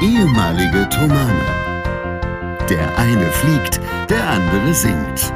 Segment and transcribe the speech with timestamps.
[0.00, 1.44] ehemalige Tomane.
[2.70, 5.32] Der eine fliegt, der andere singt.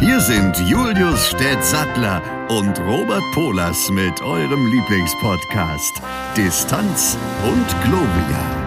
[0.00, 6.02] Hier sind Julius Städtsattler und Robert Polas mit eurem Lieblingspodcast
[6.36, 8.60] Distanz und Globia.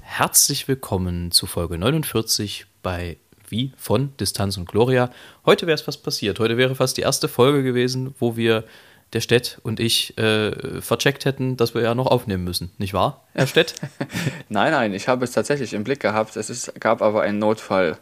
[0.00, 3.18] Herzlich willkommen zu Folge 49 bei
[3.50, 5.10] Wie von Distanz und Gloria.
[5.44, 6.38] Heute wäre es fast passiert.
[6.38, 8.64] Heute wäre fast die erste Folge gewesen, wo wir
[9.12, 12.70] der Stett und ich äh, vercheckt hätten, dass wir ja noch aufnehmen müssen.
[12.78, 13.74] Nicht wahr, Herr Stett?
[14.48, 16.36] nein, nein, ich habe es tatsächlich im Blick gehabt.
[16.36, 17.98] Es ist, gab aber einen Notfall.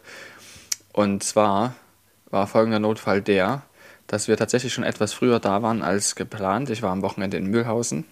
[0.93, 1.75] Und zwar
[2.29, 3.63] war folgender Notfall der,
[4.07, 6.69] dass wir tatsächlich schon etwas früher da waren als geplant.
[6.69, 8.05] Ich war am Wochenende in Mühlhausen.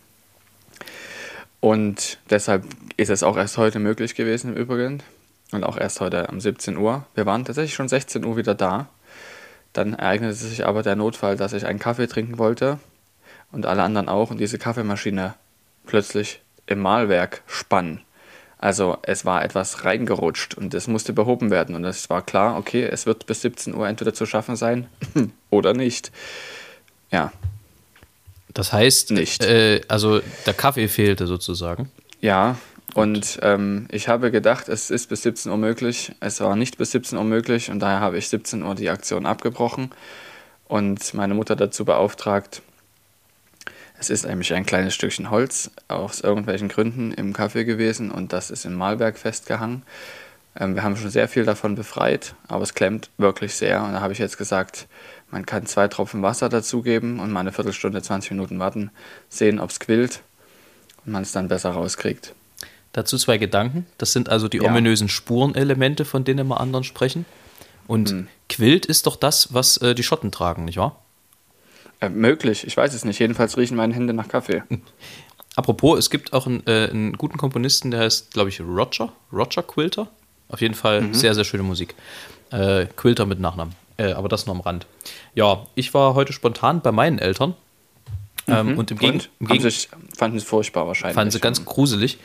[1.60, 2.66] Und deshalb
[2.98, 5.04] ist es auch erst heute möglich gewesen im Übrigen.
[5.52, 7.06] Und auch erst heute um 17 Uhr.
[7.16, 8.88] Wir waren tatsächlich schon 16 Uhr wieder da.
[9.74, 12.80] Dann ereignete sich aber der Notfall, dass ich einen Kaffee trinken wollte
[13.52, 15.36] und alle anderen auch und diese Kaffeemaschine
[15.86, 18.02] plötzlich im Mahlwerk spann.
[18.60, 22.84] Also es war etwas reingerutscht und es musste behoben werden und es war klar, okay,
[22.84, 24.88] es wird bis 17 Uhr entweder zu schaffen sein
[25.50, 26.12] oder nicht.
[27.12, 27.32] Ja.
[28.54, 29.44] Das heißt, nicht.
[29.44, 31.92] Äh, also der Kaffee fehlte sozusagen.
[32.20, 32.58] Ja,
[32.94, 36.14] und ähm, ich habe gedacht, es ist bis 17 Uhr möglich.
[36.20, 39.26] Es war nicht bis 17 Uhr möglich und daher habe ich 17 Uhr die Aktion
[39.26, 39.92] abgebrochen
[40.66, 42.62] und meine Mutter dazu beauftragt.
[44.00, 48.52] Es ist nämlich ein kleines Stückchen Holz aus irgendwelchen Gründen im Kaffee gewesen und das
[48.52, 49.84] ist im Malberg festgehangen.
[50.60, 53.84] Ähm, wir haben schon sehr viel davon befreit, aber es klemmt wirklich sehr.
[53.84, 54.88] Und da habe ich jetzt gesagt,
[55.30, 58.92] man kann zwei Tropfen Wasser dazugeben und mal eine Viertelstunde, 20 Minuten warten,
[59.30, 60.22] sehen, ob es quillt
[61.06, 62.34] und man es dann besser rauskriegt.
[62.98, 63.86] Dazu zwei Gedanken.
[64.00, 64.64] Das sind also die ja.
[64.64, 67.28] ominösen Spurenelemente, von denen wir anderen sprechen.
[67.86, 68.28] Und hm.
[68.50, 71.00] Quilt ist doch das, was äh, die Schotten tragen, nicht wahr?
[72.02, 73.20] Äh, möglich, ich weiß es nicht.
[73.20, 74.64] Jedenfalls riechen meine Hände nach Kaffee.
[75.56, 79.14] Apropos, es gibt auch einen, äh, einen guten Komponisten, der heißt, glaube ich, Roger.
[79.32, 80.08] Roger Quilter.
[80.50, 81.14] Auf jeden Fall mhm.
[81.14, 81.94] sehr, sehr schöne Musik.
[82.50, 83.76] Äh, Quilter mit Nachnamen.
[83.98, 84.88] Äh, aber das nur am Rand.
[85.36, 87.54] Ja, ich war heute spontan bei meinen Eltern.
[88.48, 88.78] Ähm, mhm.
[88.80, 89.30] Und im Gegenteil.
[90.18, 91.14] Fanden sie furchtbar wahrscheinlich.
[91.14, 92.18] Fanden sie ganz gruselig.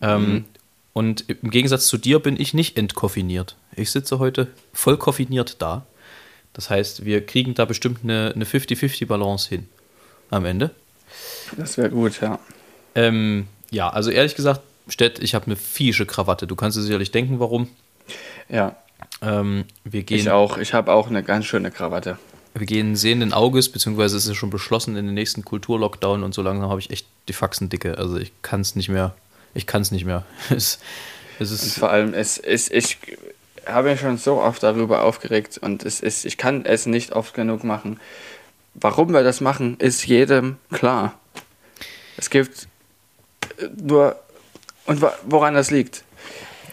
[0.00, 0.44] Ähm, mhm.
[0.92, 3.56] Und im Gegensatz zu dir bin ich nicht entkoffiniert.
[3.74, 5.84] Ich sitze heute voll koffiniert da.
[6.54, 9.68] Das heißt, wir kriegen da bestimmt eine, eine 50-50-Balance hin
[10.30, 10.70] am Ende.
[11.56, 12.38] Das wäre gut, ja.
[12.94, 16.46] Ähm, ja, also ehrlich gesagt, Stett, ich habe eine fiesche Krawatte.
[16.46, 17.68] Du kannst dir sicherlich denken, warum.
[18.48, 18.76] Ja.
[19.20, 20.56] Ähm, wir gehen, ich auch.
[20.58, 22.18] Ich habe auch eine ganz schöne Krawatte.
[22.54, 26.40] Wir gehen sehenden Auges, beziehungsweise ist es schon beschlossen in den nächsten Kulturlockdown und so
[26.40, 27.98] langsam habe ich echt die Faxen dicke.
[27.98, 29.14] Also ich kann es nicht mehr
[29.56, 30.24] ich kann es nicht mehr.
[30.50, 30.78] es,
[31.38, 32.98] es ist und vor allem, es ist, ich
[33.66, 37.34] habe mich schon so oft darüber aufgeregt und es ist, ich kann es nicht oft
[37.34, 37.98] genug machen.
[38.74, 41.18] Warum wir das machen, ist jedem klar.
[42.16, 42.68] Es gibt
[43.76, 44.16] nur.
[44.84, 46.04] Und woran das liegt?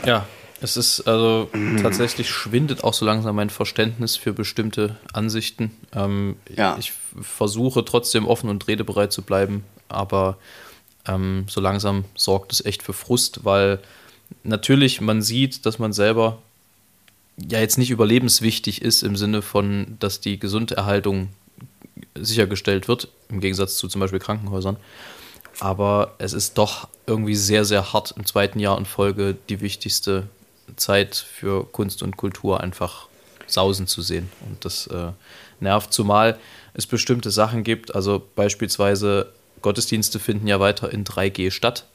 [0.05, 0.27] Ja,
[0.61, 1.50] es ist also
[1.81, 5.71] tatsächlich schwindet auch so langsam mein Verständnis für bestimmte Ansichten.
[5.95, 6.77] Ähm, ja.
[6.77, 10.38] Ich versuche trotzdem offen und redebereit zu bleiben, aber
[11.07, 13.79] ähm, so langsam sorgt es echt für Frust, weil
[14.43, 16.41] natürlich man sieht, dass man selber
[17.37, 21.29] ja jetzt nicht überlebenswichtig ist im Sinne von, dass die Gesunderhaltung
[22.15, 24.77] sichergestellt wird, im Gegensatz zu zum Beispiel Krankenhäusern.
[25.59, 30.27] Aber es ist doch irgendwie sehr, sehr hart im zweiten Jahr in Folge die wichtigste
[30.75, 33.07] Zeit für Kunst und Kultur einfach
[33.47, 34.29] sausen zu sehen.
[34.47, 35.11] Und das äh,
[35.59, 36.39] nervt, zumal
[36.73, 39.31] es bestimmte Sachen gibt, also beispielsweise
[39.63, 41.88] Gottesdienste finden ja weiter in 3G statt.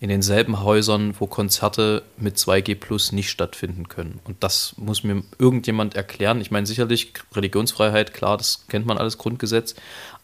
[0.00, 4.20] In denselben Häusern, wo Konzerte mit 2G Plus nicht stattfinden können.
[4.22, 6.40] Und das muss mir irgendjemand erklären.
[6.40, 9.74] Ich meine, sicherlich Religionsfreiheit, klar, das kennt man alles Grundgesetz,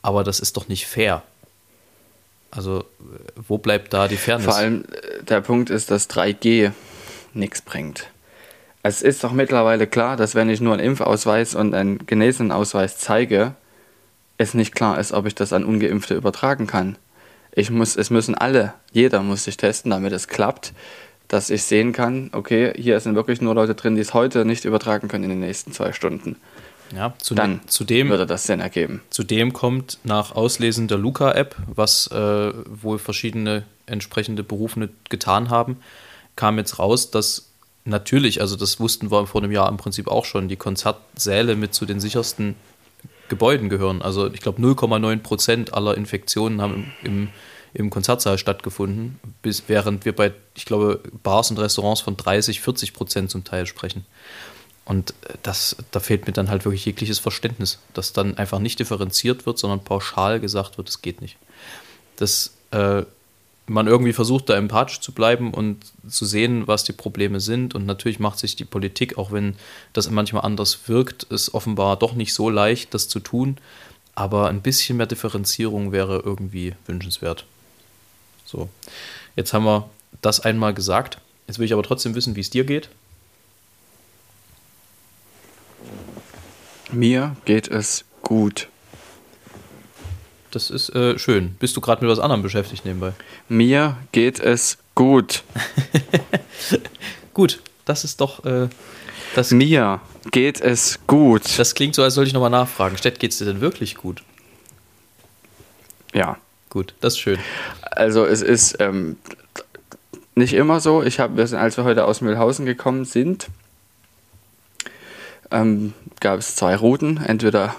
[0.01, 1.25] aber das ist doch nicht fair.
[2.53, 2.85] Also,
[3.35, 4.45] wo bleibt da die Fairness?
[4.45, 6.71] Vor allem äh, der Punkt ist, dass 3G
[7.33, 8.07] nichts bringt.
[8.85, 13.57] Es ist doch mittlerweile klar, dass wenn ich nur einen Impfausweis und einen Genesenenausweis zeige,
[14.39, 16.97] es nicht klar ist, ob ich das an Ungeimpfte übertragen kann.
[17.53, 20.73] Ich muss, es müssen alle, jeder muss sich testen, damit es klappt,
[21.29, 24.65] dass ich sehen kann, okay, hier sind wirklich nur Leute drin, die es heute nicht
[24.65, 26.37] übertragen können in den nächsten zwei Stunden.
[26.95, 29.01] Ja, zu dann zudem, würde das Sinn ergeben.
[29.11, 32.53] Zudem kommt nach Auslesen der Luca-App, was äh,
[32.83, 35.79] wohl verschiedene entsprechende Berufene getan haben,
[36.37, 37.49] kam jetzt raus, dass
[37.85, 41.75] natürlich, also das wussten wir vor einem Jahr im Prinzip auch schon, die Konzertsäle mit
[41.75, 42.55] zu den sichersten
[43.29, 44.03] Gebäuden gehören.
[44.03, 47.29] Also ich glaube 0,9 Prozent aller Infektionen haben im,
[47.73, 52.93] im, Konzertsaal stattgefunden, bis, während wir bei, ich glaube, Bars und Restaurants von 30, 40
[52.93, 54.05] Prozent zum Teil sprechen.
[54.85, 58.79] Und äh, das, da fehlt mir dann halt wirklich jegliches Verständnis, dass dann einfach nicht
[58.79, 61.37] differenziert wird, sondern pauschal gesagt wird, es geht nicht.
[62.17, 63.05] Dass äh,
[63.67, 67.75] man irgendwie versucht, da empathisch zu bleiben und zu sehen, was die Probleme sind.
[67.75, 69.57] Und natürlich macht sich die Politik, auch wenn
[69.93, 73.57] das manchmal anders wirkt, ist offenbar doch nicht so leicht, das zu tun.
[74.15, 77.47] Aber ein bisschen mehr Differenzierung wäre irgendwie wünschenswert.
[78.45, 78.69] So,
[79.35, 79.89] jetzt haben wir
[80.21, 81.19] das einmal gesagt.
[81.47, 82.89] Jetzt will ich aber trotzdem wissen, wie es dir geht.
[86.93, 88.69] Mir geht es gut.
[90.55, 91.57] Das ist äh, schön.
[91.59, 93.13] Bist du gerade mit was anderem beschäftigt nebenbei?
[93.49, 95.43] Mir geht es gut.
[97.35, 98.45] gut, das ist doch.
[98.45, 98.69] Äh,
[99.35, 101.59] das Mir geht es gut.
[101.59, 102.97] Das klingt so, als sollte ich nochmal nachfragen.
[102.97, 104.23] Stett, geht es dir denn wirklich gut?
[106.13, 106.39] Ja.
[106.71, 107.39] Gut, das ist schön.
[107.83, 109.17] Also es ist ähm,
[110.35, 111.05] nicht immer so.
[111.05, 113.49] Ich habe, als wir heute aus Mühlhausen gekommen sind,
[115.53, 117.19] ähm, gab es zwei Routen.
[117.19, 117.77] Entweder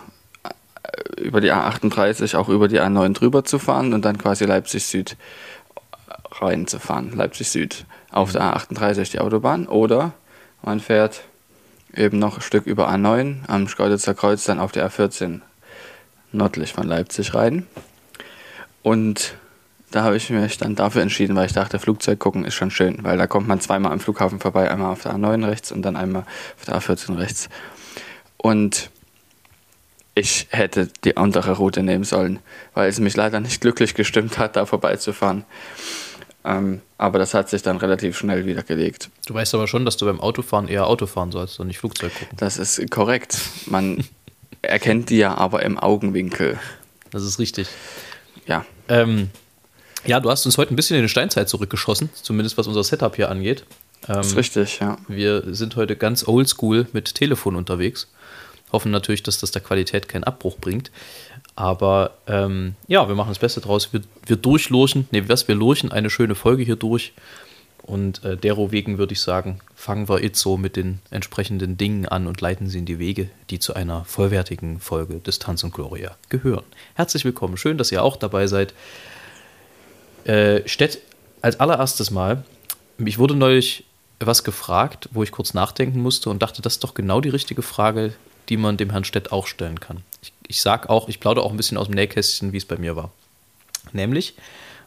[1.18, 5.18] über die A38 auch über die A9 drüber zu fahren und dann quasi Leipzig Süd
[6.32, 7.16] reinzufahren.
[7.16, 10.14] Leipzig Süd auf der A38 die Autobahn oder
[10.62, 11.22] man fährt
[11.96, 15.42] eben noch ein Stück über A9 am Schkeuditzer Kreuz dann auf die A14
[16.32, 17.66] nördlich von Leipzig rein.
[18.84, 19.36] Und
[19.92, 23.00] da habe ich mich dann dafür entschieden, weil ich dachte, Flugzeug gucken ist schon schön,
[23.04, 25.96] weil da kommt man zweimal am Flughafen vorbei, einmal auf der A9 rechts und dann
[25.96, 26.24] einmal
[26.58, 27.50] auf der A14 rechts.
[28.38, 28.92] Und
[30.16, 32.40] ich hätte die andere Route nehmen sollen,
[32.74, 35.44] weil es mich leider nicht glücklich gestimmt hat, da vorbeizufahren.
[36.46, 39.10] Ähm, aber das hat sich dann relativ schnell wieder gelegt.
[39.26, 42.14] Du weißt aber schon, dass du beim Autofahren eher Auto fahren sollst und nicht Flugzeug
[42.18, 42.38] gucken.
[42.38, 43.38] Das ist korrekt.
[43.66, 44.06] Man
[44.62, 46.60] erkennt die ja aber im Augenwinkel.
[47.12, 47.68] Das ist richtig.
[48.46, 48.66] Ja.
[48.88, 49.30] Ähm,
[50.06, 53.16] ja, du hast uns heute ein bisschen in die Steinzeit zurückgeschossen, zumindest was unser Setup
[53.16, 53.66] hier angeht.
[54.08, 54.98] Ähm, das ist richtig, ja.
[55.08, 58.08] Wir sind heute ganz oldschool mit Telefon unterwegs.
[58.76, 60.92] Hoffen natürlich, dass das der Qualität keinen Abbruch bringt.
[61.56, 63.94] Aber ähm, ja, wir machen das Beste draus.
[63.94, 67.14] Wir, wir durchlurchen, nee, was, wir lurchen eine schöne Folge hier durch.
[67.82, 72.28] Und äh, derowegen würde ich sagen, fangen wir jetzt so mit den entsprechenden Dingen an
[72.28, 76.66] und leiten sie in die Wege, die zu einer vollwertigen Folge Distanz und Gloria gehören.
[76.96, 78.74] Herzlich willkommen, schön, dass ihr auch dabei seid.
[80.26, 81.00] Äh, Stett,
[81.42, 82.44] als allererstes Mal,
[82.98, 83.86] mich wurde neulich
[84.20, 87.62] was gefragt, wo ich kurz nachdenken musste und dachte, das ist doch genau die richtige
[87.62, 88.14] Frage,
[88.50, 90.02] die man dem Herrn Stett auch stellen kann.
[90.22, 92.78] Ich, ich sage auch, ich plaudere auch ein bisschen aus dem Nähkästchen, wie es bei
[92.78, 93.12] mir war.
[93.94, 94.36] Nämlich,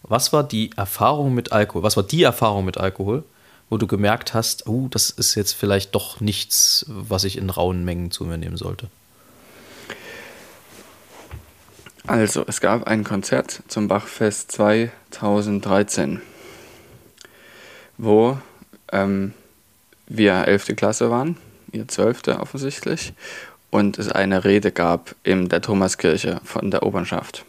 [0.03, 1.83] was war die Erfahrung mit Alkohol?
[1.83, 3.25] Was war die Erfahrung mit Alkohol,
[3.71, 7.85] wo du gemerkt hast, oh, das ist jetzt vielleicht doch nichts, was ich in rauen
[7.85, 8.89] Mengen zu mir nehmen sollte?
[12.07, 16.23] Also, es gab ein Konzert zum Bachfest 2013,
[17.99, 18.39] wo
[18.93, 19.35] ähm,
[20.07, 20.75] wir 11.
[20.75, 21.37] Klasse waren,
[21.73, 22.29] ihr 12.
[22.39, 23.13] offensichtlich,
[23.71, 27.45] und es eine Rede gab in der Thomaskirche von der Obernschaft.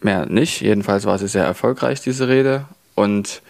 [0.00, 3.42] Mehr nicht, jedenfalls war sie sehr erfolgreich, diese Rede, und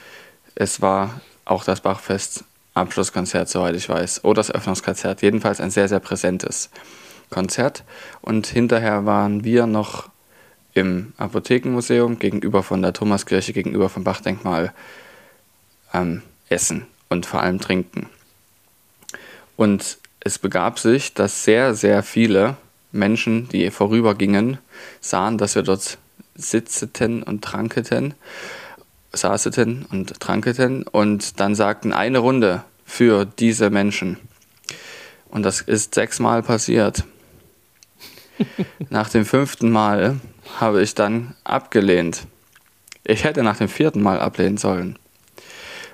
[0.54, 2.44] es war auch das Bachfest
[2.74, 6.70] Abschlusskonzert, soweit ich weiß, oder das Öffnungskonzert, jedenfalls ein sehr, sehr präsentes.
[7.30, 7.84] Konzert.
[8.20, 10.08] Und hinterher waren wir noch
[10.74, 14.72] im Apothekenmuseum gegenüber von der Thomaskirche, gegenüber vom Bachdenkmal
[15.92, 18.08] ähm, essen und vor allem trinken.
[19.58, 22.56] Und es begab sich, dass sehr, sehr viele
[22.92, 24.58] Menschen, die vorübergingen,
[25.00, 25.98] sahen, dass wir dort
[26.36, 28.14] sitzeten und tranketen,
[29.12, 34.18] saßeten und tranketen und dann sagten eine Runde für diese Menschen.
[35.28, 37.02] Und das ist sechsmal passiert.
[38.90, 40.20] nach dem fünften Mal
[40.60, 42.28] habe ich dann abgelehnt.
[43.02, 45.00] Ich hätte nach dem vierten Mal ablehnen sollen,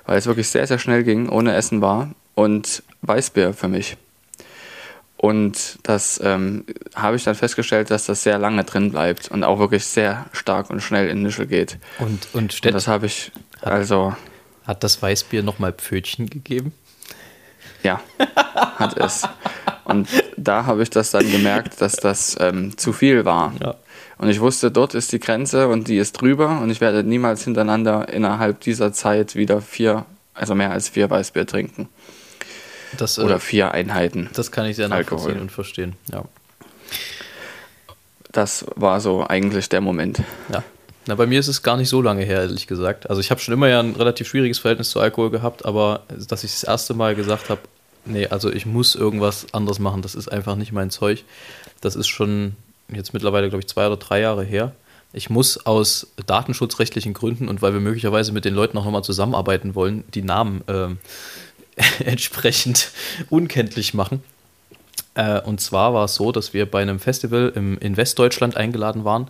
[0.05, 3.97] weil es wirklich sehr, sehr schnell ging, ohne Essen war und Weißbier für mich.
[5.17, 9.59] Und das ähm, habe ich dann festgestellt, dass das sehr lange drin bleibt und auch
[9.59, 11.77] wirklich sehr stark und schnell in Nischel geht.
[11.99, 13.31] Und, und, Stett, und das habe ich
[13.61, 14.15] also.
[14.67, 16.73] Hat das Weißbier nochmal Pfötchen gegeben?
[17.83, 18.01] Ja,
[18.77, 19.21] hat es.
[19.83, 23.53] Und da habe ich das dann gemerkt, dass das ähm, zu viel war.
[23.61, 23.75] Ja.
[24.17, 27.43] Und ich wusste, dort ist die Grenze und die ist drüber und ich werde niemals
[27.43, 31.89] hintereinander innerhalb dieser Zeit wieder vier, also mehr als vier Weißbier trinken.
[32.97, 34.29] Das, äh, Oder vier Einheiten.
[34.33, 35.41] Das kann ich sehr nachvollziehen Alkohol.
[35.41, 36.25] und verstehen, ja.
[38.31, 40.21] Das war so eigentlich der Moment.
[40.51, 40.63] Ja.
[41.07, 43.09] Na, bei mir ist es gar nicht so lange her, ehrlich gesagt.
[43.09, 46.43] Also ich habe schon immer ja ein relativ schwieriges Verhältnis zu Alkohol gehabt, aber dass
[46.43, 47.61] ich das erste Mal gesagt habe,
[48.05, 50.01] nee, also ich muss irgendwas anderes machen.
[50.01, 51.23] Das ist einfach nicht mein Zeug.
[51.81, 52.55] Das ist schon
[52.89, 54.73] jetzt mittlerweile, glaube ich, zwei oder drei Jahre her.
[55.13, 59.75] Ich muss aus datenschutzrechtlichen Gründen und weil wir möglicherweise mit den Leuten auch nochmal zusammenarbeiten
[59.75, 60.89] wollen, die Namen äh,
[62.03, 62.91] entsprechend
[63.29, 64.23] unkenntlich machen.
[65.15, 69.03] Äh, und zwar war es so, dass wir bei einem Festival im, in Westdeutschland eingeladen
[69.03, 69.29] waren,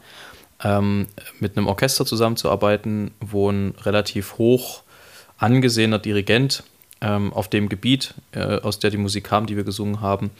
[0.63, 1.07] ähm,
[1.39, 4.83] mit einem Orchester zusammenzuarbeiten, wo ein relativ hoch
[5.37, 6.63] angesehener Dirigent
[7.01, 10.31] ähm, auf dem Gebiet, äh, aus der die Musik kam, die wir gesungen haben,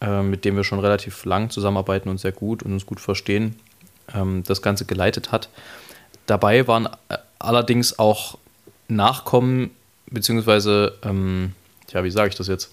[0.00, 3.56] äh, mit dem wir schon relativ lang zusammenarbeiten und sehr gut und uns gut verstehen,
[4.14, 5.48] ähm, das Ganze geleitet hat.
[6.26, 8.38] Dabei waren äh, allerdings auch
[8.90, 9.70] Nachkommen,
[10.10, 11.52] beziehungsweise, ähm,
[11.92, 12.70] ja, wie sage ich das jetzt?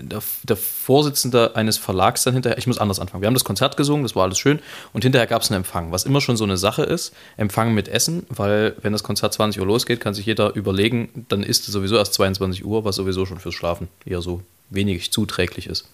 [0.00, 3.22] der, der, Vorsitzende eines Verlags dann hinterher, ich muss anders anfangen.
[3.22, 4.60] Wir haben das Konzert gesungen, das war alles schön
[4.92, 7.14] und hinterher gab es einen Empfang, was immer schon so eine Sache ist.
[7.36, 11.42] Empfang mit Essen, weil wenn das Konzert 20 Uhr losgeht, kann sich jeder überlegen, dann
[11.42, 15.66] ist es sowieso erst 22 Uhr, was sowieso schon fürs Schlafen eher so wenig zuträglich
[15.66, 15.88] ist.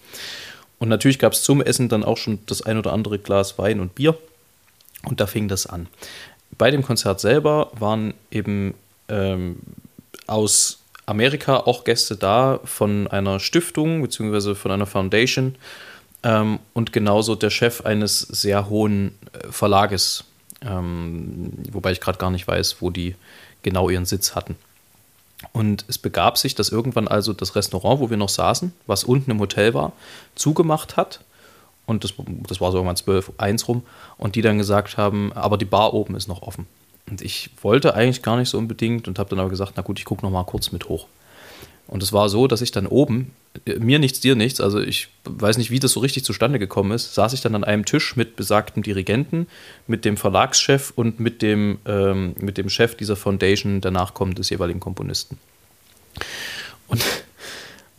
[0.79, 3.81] Und natürlich gab es zum Essen dann auch schon das ein oder andere Glas Wein
[3.81, 4.17] und Bier
[5.05, 5.89] und da fing das an.
[6.59, 8.75] Bei dem Konzert selber waren eben
[9.09, 9.57] ähm,
[10.27, 14.55] aus Amerika auch Gäste da von einer Stiftung bzw.
[14.55, 15.57] von einer Foundation
[16.23, 20.25] ähm, und genauso der Chef eines sehr hohen äh, Verlages,
[20.61, 23.17] ähm, wobei ich gerade gar nicht weiß, wo die
[23.63, 24.57] genau ihren Sitz hatten.
[25.53, 29.33] Und es begab sich, dass irgendwann also das Restaurant, wo wir noch saßen, was unten
[29.33, 29.93] im Hotel war,
[30.37, 31.21] zugemacht hat.
[31.85, 32.15] Und das,
[32.47, 33.83] das war so irgendwann 12, 1 rum.
[34.19, 36.67] Und die dann gesagt haben, aber die Bar oben ist noch offen.
[37.09, 39.99] Und ich wollte eigentlich gar nicht so unbedingt und habe dann aber gesagt, na gut,
[39.99, 41.07] ich gucke noch mal kurz mit hoch.
[41.89, 43.33] Und es war so, dass ich dann oben,
[43.67, 46.93] äh, mir nichts, dir nichts, also ich weiß nicht, wie das so richtig zustande gekommen
[46.93, 49.47] ist, saß ich dann an einem Tisch mit besagtem Dirigenten,
[49.87, 54.49] mit dem Verlagschef und mit dem, ähm, mit dem Chef dieser Foundation, der Nachkommen des
[54.49, 55.39] jeweiligen Komponisten.
[56.89, 57.05] Und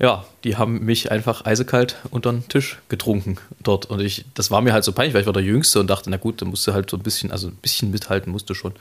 [0.04, 3.86] ja, die haben mich einfach eisekalt unter den Tisch getrunken dort.
[3.86, 6.10] Und ich, das war mir halt so peinlich, weil ich war der Jüngste und dachte,
[6.10, 8.54] na gut, da musst du halt so ein bisschen, also ein bisschen mithalten musst du
[8.54, 8.74] schon.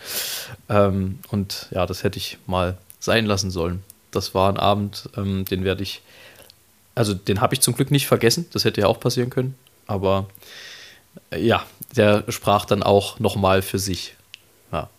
[0.69, 3.85] Ähm, und ja, das hätte ich mal sein lassen sollen.
[4.11, 6.03] Das war ein Abend, ähm, den werde ich,
[6.97, 8.47] also den habe ich zum Glück nicht vergessen.
[8.53, 9.55] Das hätte ja auch passieren können.
[9.87, 10.27] Aber
[11.31, 11.65] äh, ja,
[11.95, 14.17] der sprach dann auch nochmal für sich.
[14.73, 14.91] Ja.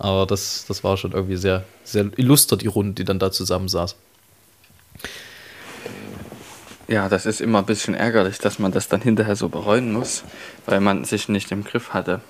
[0.00, 3.94] Aber das, das war schon irgendwie sehr, sehr illuster, die Runde, die dann da zusammensaß.
[6.90, 10.24] Ja, das ist immer ein bisschen ärgerlich, dass man das dann hinterher so bereuen muss,
[10.66, 12.20] weil man sich nicht im Griff hatte.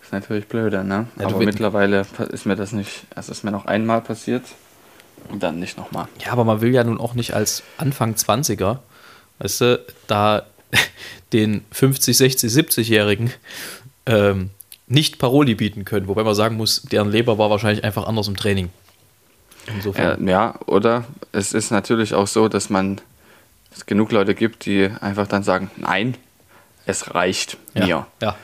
[0.00, 1.08] Ist natürlich blöder, ne?
[1.18, 4.44] Ja, aber mittlerweile ist mir das nicht, also ist mir noch einmal passiert
[5.30, 6.06] und dann nicht nochmal.
[6.24, 8.78] Ja, aber man will ja nun auch nicht als Anfang 20er,
[9.40, 10.46] weißt du, da
[11.32, 13.32] den 50, 60, 70-Jährigen
[14.06, 14.50] ähm,
[14.86, 18.36] nicht Paroli bieten können, wobei man sagen muss, deren Leber war wahrscheinlich einfach anders im
[18.36, 18.70] Training.
[19.66, 20.24] Insofern.
[20.24, 23.00] Ja, ja, oder es ist natürlich auch so, dass man
[23.76, 26.16] es genug Leute gibt, die einfach dann sagen, nein,
[26.86, 27.86] es reicht mir.
[27.86, 28.36] Ja, ja.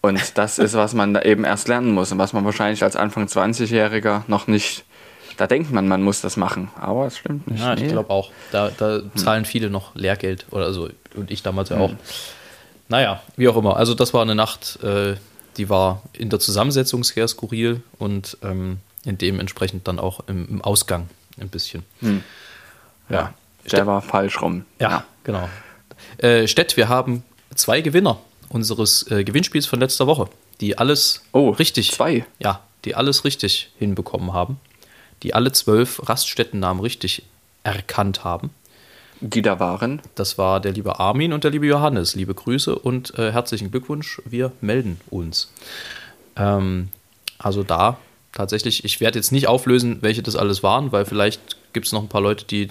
[0.00, 2.96] Und das ist, was man da eben erst lernen muss und was man wahrscheinlich als
[2.96, 4.84] Anfang 20-Jähriger noch nicht,
[5.36, 7.60] da denkt man, man muss das machen, aber es stimmt nicht.
[7.60, 7.88] Ja, ich nee.
[7.88, 8.30] glaube auch.
[8.52, 9.16] Da, da hm.
[9.16, 11.82] zahlen viele noch Lehrgeld oder so und ich damals ja hm.
[11.82, 11.92] auch.
[12.88, 13.76] Naja, wie auch immer.
[13.76, 15.16] Also das war eine Nacht, äh,
[15.56, 20.62] die war in der Zusammensetzung sehr skurril und ähm, in dementsprechend dann auch im, im
[20.62, 21.08] Ausgang
[21.40, 21.84] ein bisschen.
[22.00, 22.22] Hm.
[23.08, 23.34] Ja.
[23.76, 24.64] Der war falsch rum.
[24.78, 25.04] Ja, ja.
[25.24, 25.48] genau.
[26.18, 27.22] Äh, Stett, wir haben
[27.54, 30.28] zwei Gewinner unseres äh, Gewinnspiels von letzter Woche,
[30.60, 31.92] die alles oh, richtig.
[31.92, 32.24] Zwei.
[32.38, 34.60] Ja, die alles richtig hinbekommen haben.
[35.22, 37.24] Die alle zwölf Raststättennamen richtig
[37.64, 38.50] erkannt haben.
[39.20, 40.00] Die da waren?
[40.14, 42.14] Das war der liebe Armin und der liebe Johannes.
[42.14, 44.22] Liebe Grüße und äh, herzlichen Glückwunsch.
[44.24, 45.52] Wir melden uns.
[46.36, 46.90] Ähm,
[47.38, 47.98] also da
[48.32, 52.02] tatsächlich, ich werde jetzt nicht auflösen, welche das alles waren, weil vielleicht gibt es noch
[52.02, 52.68] ein paar Leute, die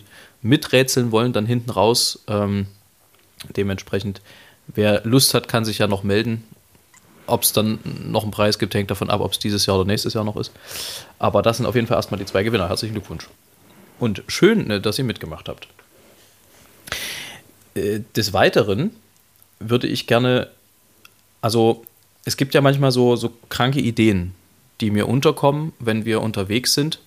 [0.48, 2.20] miträtseln wollen, dann hinten raus.
[2.28, 2.68] Ähm,
[3.56, 4.22] dementsprechend,
[4.68, 6.44] wer Lust hat, kann sich ja noch melden.
[7.28, 9.86] Ob es dann noch einen Preis gibt, hängt davon ab, ob es dieses Jahr oder
[9.86, 10.52] nächstes Jahr noch ist.
[11.20, 12.70] Aber das sind auf jeden Fall erstmal die zwei Gewinner.
[12.70, 13.28] Herzlichen Glückwunsch.
[14.00, 15.68] Und schön, ne, dass ihr mitgemacht habt.
[17.76, 18.92] Äh, des Weiteren
[19.60, 20.50] würde ich gerne,
[21.42, 21.86] also
[22.24, 24.34] es gibt ja manchmal so, so kranke Ideen,
[24.80, 27.00] die mir unterkommen, wenn wir unterwegs sind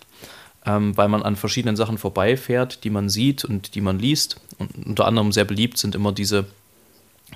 [0.67, 4.37] ähm, weil man an verschiedenen Sachen vorbeifährt, die man sieht und die man liest.
[4.59, 6.47] Und unter anderem sehr beliebt sind immer diese,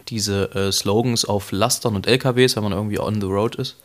[0.08, 3.76] diese äh, Slogans auf Lastern und LKWs, wenn man irgendwie on the road ist.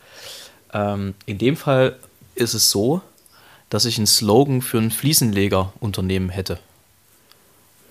[0.73, 1.97] Ähm, in dem Fall
[2.35, 3.01] ist es so,
[3.69, 6.59] dass ich einen Slogan für ein Fliesenlegerunternehmen hätte.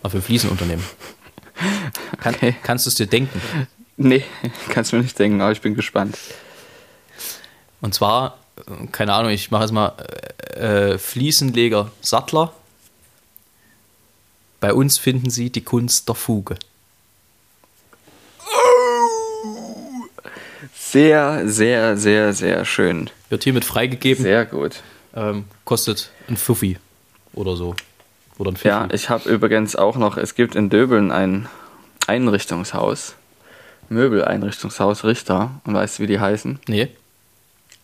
[0.03, 0.85] Ah, für ein Fliesenunternehmen.
[2.21, 2.57] Kann, okay.
[2.63, 3.41] Kannst du es dir denken?
[3.97, 4.25] Nee,
[4.69, 6.17] kannst du mir nicht denken, aber ich bin gespannt.
[7.81, 8.39] Und zwar
[8.93, 9.95] keine Ahnung, ich mache jetzt mal
[10.55, 12.53] äh, Fliesenleger Sattler.
[14.61, 16.57] Bei uns finden Sie die Kunst der Fuge.
[20.75, 23.11] Sehr, sehr, sehr, sehr schön.
[23.29, 24.23] Wird hiermit freigegeben.
[24.23, 24.83] Sehr gut.
[25.15, 26.79] Ähm, kostet ein Fuffi.
[27.35, 27.77] oder so.
[28.39, 28.69] Oder ein Pfiffi.
[28.69, 31.49] Ja, ich habe übrigens auch noch, es gibt in Döbeln ein
[32.07, 33.15] Einrichtungshaus,
[33.91, 35.61] Möbeleinrichtungshaus Richter.
[35.65, 36.59] Und weißt du, wie die heißen?
[36.67, 36.89] Nee.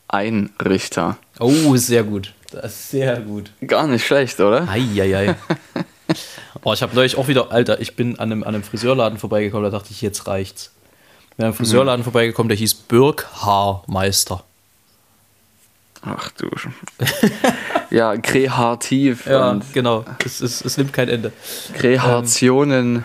[0.08, 1.18] Einrichter.
[1.40, 2.32] Oh, sehr gut.
[2.50, 3.50] Das ist sehr gut.
[3.66, 4.68] Gar nicht schlecht, oder?
[4.68, 5.34] Eieiei.
[6.62, 9.70] oh, ich habe neulich auch wieder, Alter, ich bin an einem, an einem Friseurladen vorbeigekommen,
[9.70, 10.70] da dachte ich, jetzt reicht's.
[11.30, 12.04] Ich bin an einem Friseurladen mhm.
[12.04, 14.44] vorbeigekommen, der hieß Birkhaarmeister.
[16.06, 16.50] Ach du.
[17.90, 19.26] ja, kreativ.
[19.26, 20.04] Ja, genau.
[20.24, 21.32] Es, es, es nimmt kein Ende.
[21.72, 23.04] Kreationen.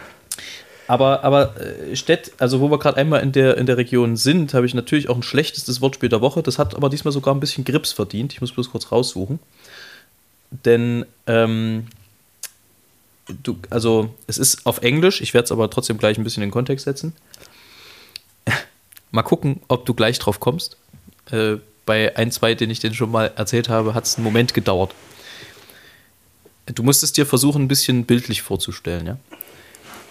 [0.89, 4.55] Aber, aber äh, Städt, also wo wir gerade einmal in der, in der Region sind,
[4.55, 6.41] habe ich natürlich auch ein schlechtestes Wortspiel der Woche.
[6.41, 8.33] Das hat aber diesmal sogar ein bisschen Grips verdient.
[8.33, 9.37] Ich muss bloß kurz raussuchen.
[10.49, 11.85] Denn, ähm,
[13.43, 16.47] du, also es ist auf Englisch, ich werde es aber trotzdem gleich ein bisschen in
[16.47, 17.13] den Kontext setzen.
[19.11, 20.75] mal gucken, ob du gleich drauf kommst.
[21.29, 24.55] Äh, bei ein, zwei, den ich dir schon mal erzählt habe, hat es einen Moment
[24.55, 24.95] gedauert.
[26.65, 29.17] Du musstest dir versuchen, ein bisschen bildlich vorzustellen, ja?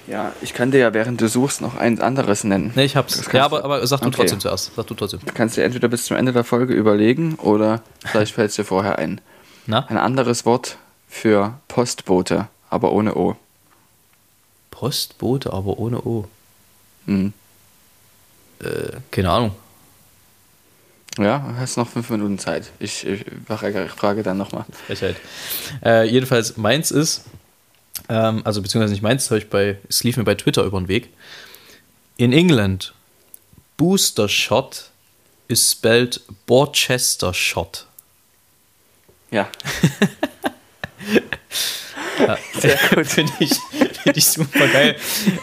[0.08, 2.72] Ja, ich kann dir ja, während du suchst, noch ein anderes nennen.
[2.74, 3.22] Nee, ich hab's.
[3.32, 4.16] Ja, aber, aber sag du okay.
[4.16, 4.72] trotzdem zuerst.
[4.74, 5.20] Sag du trotzdem.
[5.24, 8.64] Du kannst dir entweder bis zum Ende der Folge überlegen oder vielleicht fällt es dir
[8.64, 9.20] vorher ein.
[9.66, 9.86] Na?
[9.86, 13.36] Ein anderes Wort für Postbote, aber ohne O.
[14.70, 16.26] Postbote, aber ohne O.
[17.04, 17.34] Hm.
[18.60, 19.54] Äh, keine Ahnung.
[21.18, 22.70] Ja, hast noch fünf Minuten Zeit.
[22.78, 23.24] Ich, ich
[23.96, 24.64] frage dann nochmal.
[24.86, 25.16] Frechheit.
[25.84, 27.24] Äh, jedenfalls, meins ist
[28.08, 31.08] ähm, also beziehungsweise nicht meins, ich bei, es lief mir bei Twitter über den Weg.
[32.16, 32.94] In England,
[33.76, 34.90] Booster Shot
[35.48, 37.86] is spelled Borchester Shot.
[39.30, 39.48] Ja.
[42.18, 43.06] ja Sehr gut.
[43.10, 43.52] Finde ich,
[44.02, 44.96] find ich super geil.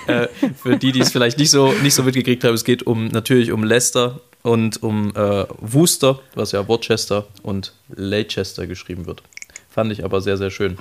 [0.07, 0.27] Äh,
[0.61, 3.51] für die, die es vielleicht nicht so, nicht so mitgekriegt haben, es geht um natürlich
[3.51, 9.23] um Leicester und um äh, Worcester, was ja Worcester und Leicester geschrieben wird.
[9.69, 10.77] Fand ich aber sehr, sehr schön.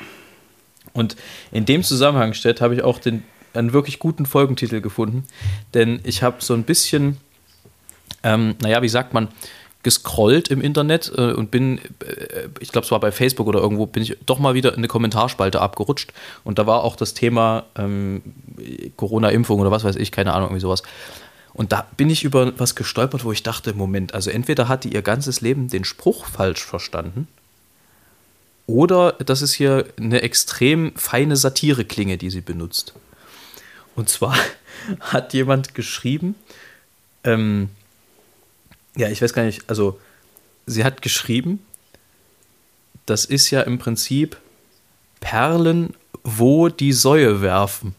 [0.95, 1.17] Und
[1.53, 5.25] in dem Zusammenhang, Stett, habe ich auch den, einen wirklich guten Folgentitel gefunden,
[5.75, 7.19] denn ich habe so ein bisschen,
[8.23, 9.29] ähm, naja, wie sagt man,
[9.83, 13.87] gescrollt im Internet äh, und bin, äh, ich glaube, es war bei Facebook oder irgendwo,
[13.87, 17.65] bin ich doch mal wieder in eine Kommentarspalte abgerutscht und da war auch das Thema
[17.77, 18.23] ähm,
[18.97, 20.83] Corona-Impfung oder was weiß ich, keine Ahnung, irgendwie sowas.
[21.53, 24.93] Und da bin ich über was gestolpert, wo ich dachte, Moment, also entweder hat die
[24.93, 27.29] ihr ganzes Leben den Spruch falsch verstanden
[28.67, 32.95] oder das ist hier eine extrem feine Satireklinge, die sie benutzt.
[33.95, 34.37] Und zwar
[35.01, 36.35] hat jemand geschrieben,
[37.25, 37.71] ähm,
[38.97, 40.01] ja, ich weiß gar nicht, also
[40.67, 41.65] sie hat geschrieben,
[43.07, 44.39] das ist ja im Prinzip
[45.21, 47.95] Perlen, wo die Säue werfen.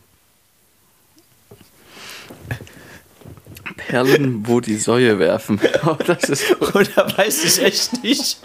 [3.87, 5.59] Perlen, wo die Säue werfen.
[5.85, 8.39] Oh, das ist Und da weiß ich echt nicht,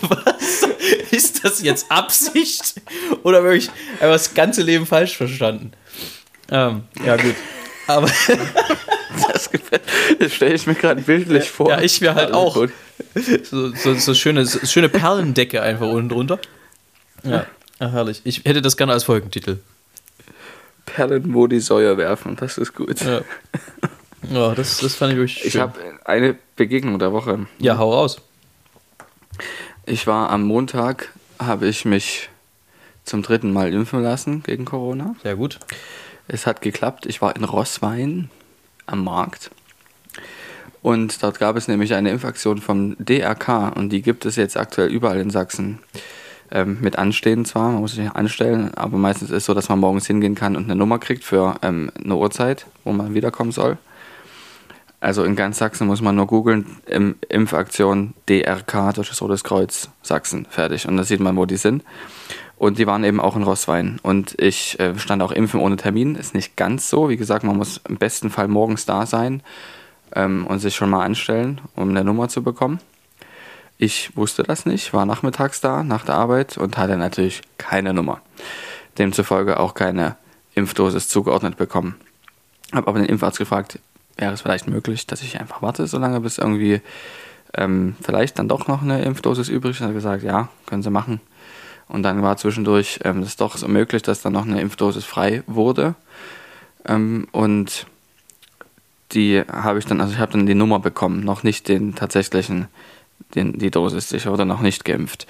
[0.00, 0.66] was
[1.10, 2.74] ist das jetzt Absicht
[3.22, 5.72] oder wirklich einfach das ganze Leben falsch verstanden?
[6.50, 7.34] Ähm, ja, gut.
[7.86, 8.08] Aber
[9.32, 9.50] das,
[10.18, 11.70] das stelle ich mir gerade bildlich ja, vor.
[11.70, 12.66] Ja, ich mir halt auch.
[13.42, 16.38] So, so, so, schöne, so schöne Perlendecke einfach unten drunter.
[17.22, 17.46] Ja,
[17.78, 18.22] Ach, herrlich.
[18.24, 19.58] Ich hätte das gerne als Folgentitel.
[20.86, 23.00] Perlen, wo die Säue werfen, das ist gut.
[23.02, 23.20] Ja.
[24.30, 25.48] Ja, das, das fand ich wirklich schön.
[25.48, 27.46] Ich habe eine Begegnung der Woche.
[27.58, 28.20] Ja, hau raus.
[29.84, 32.28] Ich war am Montag, habe ich mich
[33.04, 35.14] zum dritten Mal impfen lassen gegen Corona.
[35.22, 35.60] Sehr gut.
[36.28, 37.06] Es hat geklappt.
[37.06, 38.30] Ich war in Rosswein
[38.86, 39.50] am Markt.
[40.82, 44.88] Und dort gab es nämlich eine Impfaktion vom DRK und die gibt es jetzt aktuell
[44.88, 45.80] überall in Sachsen.
[46.52, 49.80] Ähm, mit Anstehen zwar, man muss sich anstellen, aber meistens ist es so, dass man
[49.80, 53.78] morgens hingehen kann und eine Nummer kriegt für ähm, eine Uhrzeit, wo man wiederkommen soll.
[55.06, 56.66] Also in ganz Sachsen muss man nur googeln,
[57.28, 60.88] Impfaktion DRK, Deutsches Rotes Kreuz, Sachsen, fertig.
[60.88, 61.84] Und da sieht man, wo die sind.
[62.56, 64.00] Und die waren eben auch in Rosswein.
[64.02, 66.16] Und ich äh, stand auch impfen ohne Termin.
[66.16, 67.08] Ist nicht ganz so.
[67.08, 69.44] Wie gesagt, man muss im besten Fall morgens da sein
[70.12, 72.80] ähm, und sich schon mal anstellen, um eine Nummer zu bekommen.
[73.78, 78.22] Ich wusste das nicht, war nachmittags da, nach der Arbeit und hatte natürlich keine Nummer.
[78.98, 80.16] Demzufolge auch keine
[80.56, 81.94] Impfdosis zugeordnet bekommen.
[82.72, 83.78] Habe aber den Impfarzt gefragt,
[84.16, 86.80] wäre es vielleicht möglich, dass ich einfach warte, solange bis irgendwie
[87.54, 89.86] ähm, vielleicht dann doch noch eine Impfdosis übrig ist.
[89.86, 91.20] Hat gesagt, ja, können Sie machen.
[91.88, 95.42] Und dann war zwischendurch ähm, das doch so möglich, dass dann noch eine Impfdosis frei
[95.46, 95.94] wurde.
[96.86, 97.86] Ähm, und
[99.12, 102.66] die habe ich dann, also ich habe dann die Nummer bekommen, noch nicht den tatsächlichen,
[103.34, 104.12] den, die Dosis.
[104.12, 105.26] Ich wurde noch nicht geimpft.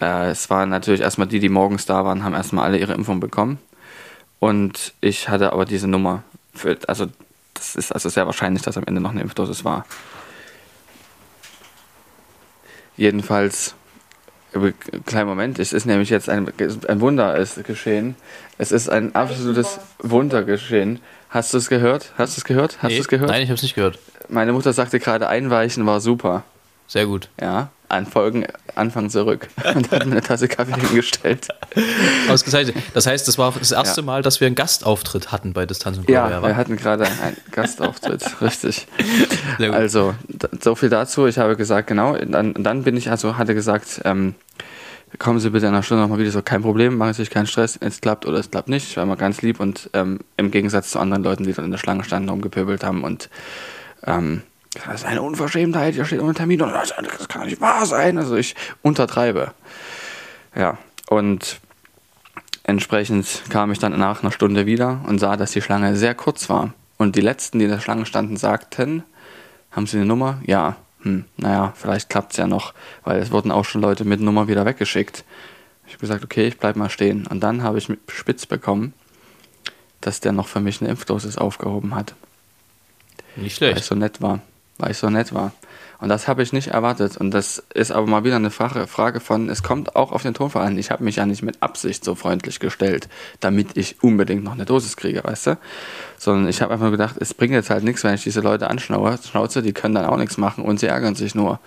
[0.00, 3.20] Äh, es waren natürlich erstmal die, die morgens da waren, haben erstmal alle ihre Impfung
[3.20, 3.58] bekommen.
[4.38, 6.22] Und ich hatte aber diese Nummer,
[6.54, 7.06] für, also
[7.60, 9.84] das ist also sehr wahrscheinlich, dass am Ende noch eine Impfdosis war.
[12.96, 13.74] Jedenfalls
[15.06, 16.50] Kleinen Moment, es ist nämlich jetzt ein,
[16.88, 18.16] ein Wunder ist geschehen.
[18.58, 20.98] Es ist ein absolutes Wunder geschehen.
[21.28, 22.12] Hast du es gehört?
[22.18, 22.78] Hast du es gehört?
[22.82, 23.30] Hast nee, du es gehört?
[23.30, 24.00] Nein, ich habe es nicht gehört.
[24.28, 26.42] Meine Mutter sagte gerade, einweichen war super.
[26.90, 27.28] Sehr gut.
[27.40, 31.46] Ja, an Folgen Anfang zurück und hat mir eine Tasse Kaffee hingestellt.
[32.28, 32.74] Ausgezeichnet.
[32.94, 34.04] Das heißt, das war das erste ja.
[34.04, 37.36] Mal, dass wir einen Gastauftritt hatten bei Distanz und Gloria, Ja, wir hatten gerade einen
[37.52, 38.88] Gastauftritt, richtig.
[39.60, 40.16] Also,
[40.60, 41.28] so viel dazu.
[41.28, 44.34] Ich habe gesagt, genau, dann, dann bin ich, also hatte gesagt, ähm,
[45.20, 47.46] kommen Sie bitte in einer Stunde nochmal wieder, so kein Problem, machen Sie sich keinen
[47.46, 48.88] Stress, es klappt oder es klappt nicht.
[48.88, 51.70] Ich war immer ganz lieb und ähm, im Gegensatz zu anderen Leuten, die dann in
[51.70, 53.30] der Schlange standen, rumgepöbelt haben und
[54.04, 54.42] ähm,
[54.74, 56.94] das ist eine Unverschämtheit, hier steht ohne Termin und das
[57.28, 58.18] kann nicht wahr sein.
[58.18, 59.52] Also ich untertreibe.
[60.54, 60.78] Ja,
[61.08, 61.60] und
[62.62, 66.48] entsprechend kam ich dann nach einer Stunde wieder und sah, dass die Schlange sehr kurz
[66.48, 66.72] war.
[66.98, 69.02] Und die letzten, die in der Schlange standen, sagten,
[69.72, 70.40] haben Sie eine Nummer?
[70.46, 70.76] Ja.
[71.02, 74.48] Hm, naja, vielleicht klappt es ja noch, weil es wurden auch schon Leute mit Nummer
[74.48, 75.24] wieder weggeschickt.
[75.86, 77.26] Ich habe gesagt, okay, ich bleibe mal stehen.
[77.26, 78.92] Und dann habe ich spitz bekommen,
[80.02, 82.14] dass der noch für mich eine Impfdosis aufgehoben hat.
[83.36, 83.76] Nicht schlecht.
[83.76, 84.40] Weil es so nett war
[84.80, 85.52] weil ich so nett war.
[86.00, 87.18] Und das habe ich nicht erwartet.
[87.18, 90.66] Und das ist aber mal wieder eine Frage von, es kommt auch auf den Tonfall
[90.66, 90.78] an.
[90.78, 93.08] Ich habe mich ja nicht mit Absicht so freundlich gestellt,
[93.40, 95.58] damit ich unbedingt noch eine Dosis kriege, weißt du?
[96.16, 99.60] Sondern ich habe einfach gedacht, es bringt jetzt halt nichts, wenn ich diese Leute anschnauze,
[99.60, 101.60] die können dann auch nichts machen und sie ärgern sich nur.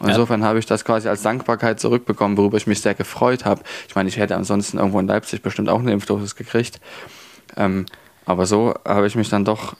[0.00, 0.14] Und ja.
[0.14, 3.62] insofern habe ich das quasi als Dankbarkeit zurückbekommen, worüber ich mich sehr gefreut habe.
[3.86, 6.80] Ich meine, ich hätte ansonsten irgendwo in Leipzig bestimmt auch eine Impfdosis gekriegt.
[7.56, 7.86] Ähm,
[8.26, 9.76] aber so habe ich mich dann doch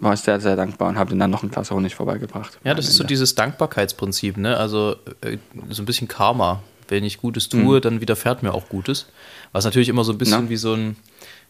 [0.00, 2.58] war ich sehr, sehr dankbar und habe den dann noch ein Glas Honig vorbeigebracht.
[2.64, 4.56] Ja, das ist so dieses Dankbarkeitsprinzip, ne?
[4.56, 5.38] Also äh,
[5.70, 6.62] so ein bisschen Karma.
[6.88, 7.80] Wenn ich Gutes tue, mhm.
[7.80, 9.06] dann widerfährt mir auch Gutes.
[9.52, 10.50] Was natürlich immer so ein bisschen Na?
[10.50, 10.96] wie so ein,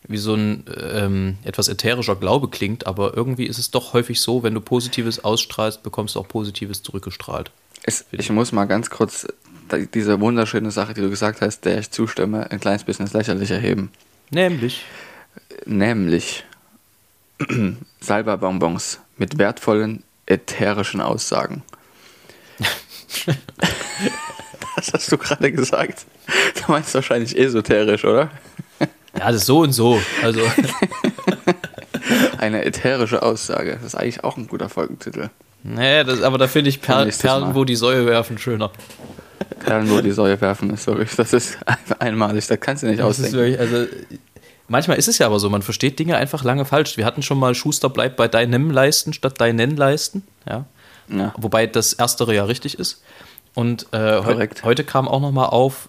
[0.07, 4.45] wie so ein ähm, etwas ätherischer Glaube klingt, aber irgendwie ist es doch häufig so,
[4.45, 7.51] wenn du Positives ausstrahlst, bekommst du auch Positives zurückgestrahlt.
[7.83, 9.27] Es, ich muss mal ganz kurz
[9.93, 13.55] diese wunderschöne Sache, die du gesagt hast, der ich zustimme, ein kleines bisschen ins Lächerliche
[13.55, 13.91] erheben.
[14.31, 14.85] Nämlich.
[15.67, 16.45] Nämlich
[18.05, 21.63] Salberbonbons mit wertvollen ätherischen Aussagen.
[24.77, 26.07] Was hast du gerade gesagt?
[26.27, 28.31] Du meinst wahrscheinlich esoterisch, oder?
[29.19, 30.01] Ja, das ist so und so.
[30.23, 30.41] Also.
[32.39, 33.75] Eine ätherische Aussage.
[33.75, 35.31] Das ist eigentlich auch ein guter Folgentitel.
[35.63, 38.71] Nee, das, aber da finde ich per Perlen, wo die Säue werfen, schöner.
[39.61, 41.57] Perlen, wo die Säue werfen, ist wirklich, das ist
[41.99, 43.39] einmalig, das kannst du nicht das ausdenken.
[43.39, 43.87] Wirklich, also
[44.67, 46.97] Manchmal ist es ja aber so, man versteht Dinge einfach lange falsch.
[46.97, 50.23] Wir hatten schon mal Schuster bleibt bei deinem Leisten statt deinen Leisten.
[50.49, 50.65] Ja?
[51.09, 51.35] ja.
[51.37, 53.03] Wobei das Erstere ja richtig ist.
[53.55, 55.89] Und äh, heu heute kam auch nochmal auf,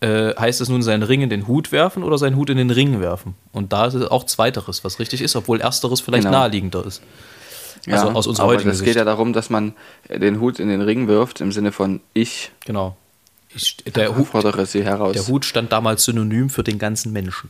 [0.00, 2.70] äh, heißt es nun seinen Ring in den Hut werfen oder seinen Hut in den
[2.70, 3.34] Ring werfen?
[3.52, 6.38] Und da ist es auch Zweiteres, was richtig ist, obwohl Ersteres vielleicht genau.
[6.38, 7.02] naheliegender ist.
[7.88, 9.74] Also ja, aus unserer aber heutigen Es geht ja darum, dass man
[10.08, 12.50] den Hut in den Ring wirft, im Sinne von ich.
[12.64, 12.96] Genau.
[13.54, 15.12] Ich, der, Hut, fordere sie heraus.
[15.12, 17.48] der Hut stand damals synonym für den ganzen Menschen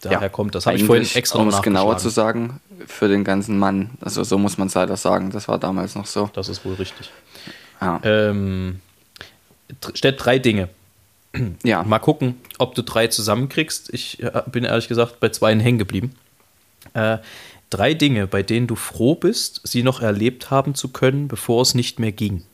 [0.00, 0.54] daher ja, kommt.
[0.54, 3.90] Das habe ich vorhin extra Um es genauer zu sagen, für den ganzen Mann.
[4.00, 5.30] Also so muss man es leider sagen.
[5.30, 6.30] Das war damals noch so.
[6.34, 7.10] Das ist wohl richtig.
[7.80, 8.00] Ja.
[8.02, 8.80] Ähm,
[9.94, 10.68] stellt drei Dinge.
[11.64, 11.82] Ja.
[11.82, 13.92] Mal gucken, ob du drei zusammenkriegst.
[13.92, 16.14] Ich äh, bin ehrlich gesagt bei zwei hängen geblieben.
[16.94, 17.18] Äh,
[17.68, 21.74] drei Dinge, bei denen du froh bist, sie noch erlebt haben zu können, bevor es
[21.74, 22.44] nicht mehr ging.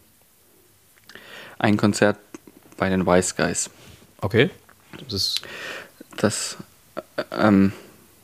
[1.61, 2.19] Ein Konzert
[2.77, 3.71] bei den Wise Guys.
[4.21, 4.51] Okay.
[5.05, 5.43] Das ist.
[6.17, 6.57] Das
[7.39, 7.73] ähm,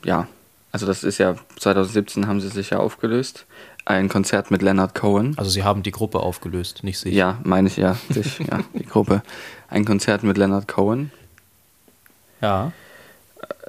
[0.03, 0.27] ja,
[0.71, 3.45] also das ist ja 2017 haben sie sich ja aufgelöst.
[3.85, 5.33] Ein Konzert mit Leonard Cohen.
[5.37, 7.13] Also sie haben die Gruppe aufgelöst, nicht sich.
[7.13, 9.23] Ja, meine ich ja, sich, ja, die Gruppe.
[9.67, 11.11] Ein Konzert mit Leonard Cohen.
[12.41, 12.71] Ja.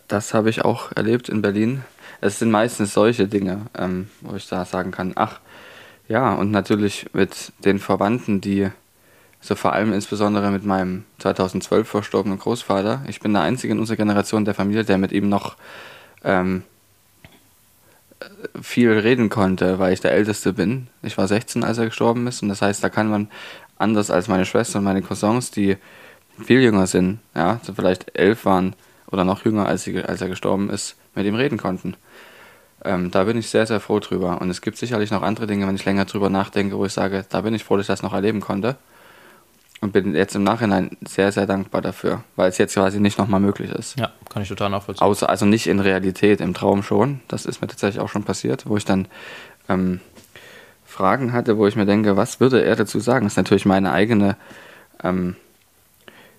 [0.08, 1.84] Das habe ich auch erlebt in Berlin.
[2.20, 5.40] Es sind meistens solche Dinge, ähm, wo ich da sagen kann, ach,
[6.08, 8.70] ja, und natürlich mit den Verwandten, die
[9.40, 13.02] so vor allem insbesondere mit meinem 2012 verstorbenen Großvater.
[13.08, 15.56] Ich bin der Einzige in unserer Generation der Familie, der mit ihm noch
[16.24, 16.62] ähm,
[18.60, 20.88] viel reden konnte, weil ich der Älteste bin.
[21.02, 22.42] Ich war 16, als er gestorben ist.
[22.42, 23.28] Und das heißt, da kann man
[23.78, 25.78] anders als meine Schwester und meine Cousins, die
[26.42, 28.74] viel jünger sind, ja, so vielleicht elf waren
[29.10, 31.96] oder noch jünger, als, sie, als er gestorben ist, mit ihm reden konnten.
[32.84, 34.40] Ähm, da bin ich sehr, sehr froh drüber.
[34.40, 37.24] Und es gibt sicherlich noch andere Dinge, wenn ich länger drüber nachdenke, wo ich sage,
[37.28, 38.76] da bin ich froh, dass ich das noch erleben konnte.
[39.82, 43.40] Und bin jetzt im Nachhinein sehr, sehr dankbar dafür, weil es jetzt quasi nicht nochmal
[43.40, 43.98] möglich ist.
[43.98, 45.02] Ja, kann ich total nachvollziehen.
[45.02, 47.20] Außer, also nicht in Realität, im Traum schon.
[47.28, 49.08] Das ist mir tatsächlich auch schon passiert, wo ich dann
[49.70, 50.00] ähm,
[50.84, 53.24] Fragen hatte, wo ich mir denke, was würde er dazu sagen?
[53.24, 54.36] Das ist natürlich meine eigene,
[55.02, 55.36] ähm,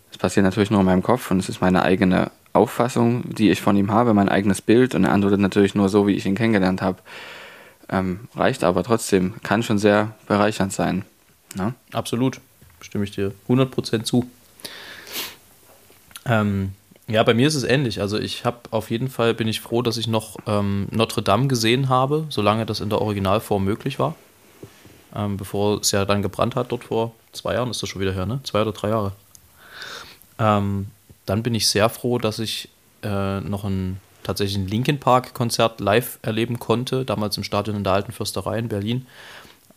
[0.10, 3.62] das passiert natürlich nur in meinem Kopf und es ist meine eigene Auffassung, die ich
[3.62, 6.36] von ihm habe, mein eigenes Bild und er antwortet natürlich nur so, wie ich ihn
[6.36, 7.00] kennengelernt habe.
[7.90, 11.06] Ähm, reicht aber trotzdem, kann schon sehr bereichernd sein.
[11.56, 11.74] Ne?
[11.92, 12.40] Absolut
[12.82, 14.30] stimme ich dir 100% zu.
[16.26, 16.74] Ähm,
[17.08, 18.00] ja, bei mir ist es ähnlich.
[18.02, 21.48] Also ich habe auf jeden Fall, bin ich froh, dass ich noch ähm, Notre Dame
[21.48, 24.16] gesehen habe, solange das in der Originalform möglich war.
[25.14, 28.14] Ähm, bevor es ja dann gebrannt hat, dort vor zwei Jahren ist das schon wieder
[28.14, 28.40] her, ne?
[28.44, 29.12] Zwei oder drei Jahre.
[30.40, 30.88] Ähm,
[31.26, 32.70] dann bin ich sehr froh, dass ich
[33.04, 37.84] äh, noch ein tatsächlich ein Linkin Park Konzert live erleben konnte, damals im Stadion in
[37.84, 39.08] der Alten Fürsterei in Berlin.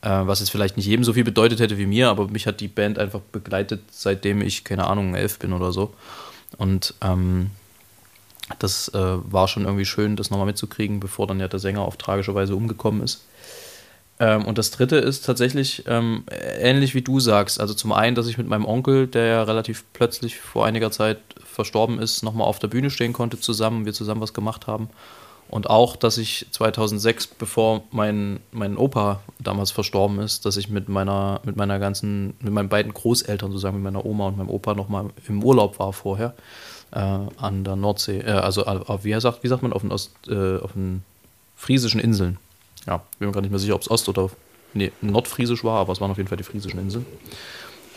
[0.04, 2.60] Äh, was jetzt vielleicht nicht jedem so viel bedeutet hätte wie mir, aber mich hat
[2.60, 5.94] die Band einfach begleitet, seitdem ich, keine Ahnung, elf bin oder so.
[6.58, 7.50] Und ähm,
[8.58, 11.96] das äh, war schon irgendwie schön, das nochmal mitzukriegen, bevor dann ja der Sänger auf
[11.96, 13.24] tragische Weise umgekommen ist.
[14.20, 17.58] Ähm, und das dritte ist tatsächlich ähm, ähnlich wie du sagst.
[17.58, 21.18] Also zum einen, dass ich mit meinem Onkel, der ja relativ plötzlich vor einiger Zeit
[21.42, 24.90] verstorben ist, nochmal auf der Bühne stehen konnte zusammen, wir zusammen was gemacht haben.
[25.54, 30.88] Und auch, dass ich 2006, bevor mein, mein Opa damals verstorben ist, dass ich mit
[30.88, 34.74] meiner, mit meiner ganzen, mit meinen beiden Großeltern, sozusagen mit meiner Oma und meinem Opa
[34.74, 36.34] nochmal im Urlaub war vorher
[36.90, 40.10] äh, an der Nordsee, äh, also auf, wie, sagt, wie sagt man, auf den, Ost,
[40.26, 41.04] äh, auf den
[41.54, 42.38] friesischen Inseln.
[42.88, 44.30] Ja, bin mir gar nicht mehr sicher, ob es Ost- oder
[44.72, 47.06] nee, Nordfriesisch war, aber es waren auf jeden Fall die friesischen Inseln.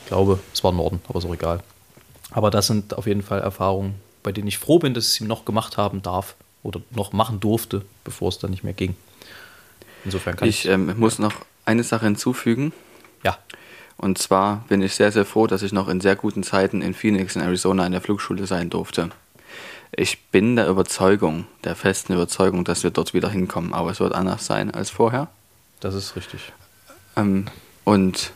[0.01, 1.63] Ich glaube, es war Norden, aber ist auch egal.
[2.29, 5.25] Aber das sind auf jeden Fall Erfahrungen, bei denen ich froh bin, dass ich sie
[5.25, 8.95] noch gemacht haben darf oder noch machen durfte, bevor es dann nicht mehr ging.
[10.05, 10.65] Insofern kann ich.
[10.65, 11.33] Ich ähm, muss noch
[11.65, 12.73] eine Sache hinzufügen.
[13.23, 13.37] Ja.
[13.97, 16.93] Und zwar bin ich sehr, sehr froh, dass ich noch in sehr guten Zeiten in
[16.93, 19.09] Phoenix in Arizona in der Flugschule sein durfte.
[19.91, 24.13] Ich bin der Überzeugung, der festen Überzeugung, dass wir dort wieder hinkommen, aber es wird
[24.13, 25.29] anders sein als vorher.
[25.79, 26.51] Das ist richtig.
[27.15, 27.45] Ähm,
[27.83, 28.31] und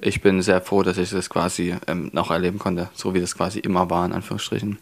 [0.00, 3.36] ich bin sehr froh, dass ich das quasi ähm, noch erleben konnte, so wie das
[3.36, 4.78] quasi immer war, in Anführungsstrichen.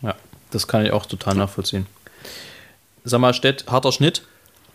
[0.00, 0.14] Ja.
[0.52, 1.86] Das kann ich auch total nachvollziehen.
[3.04, 4.22] Sag mal, Stett, harter Schnitt,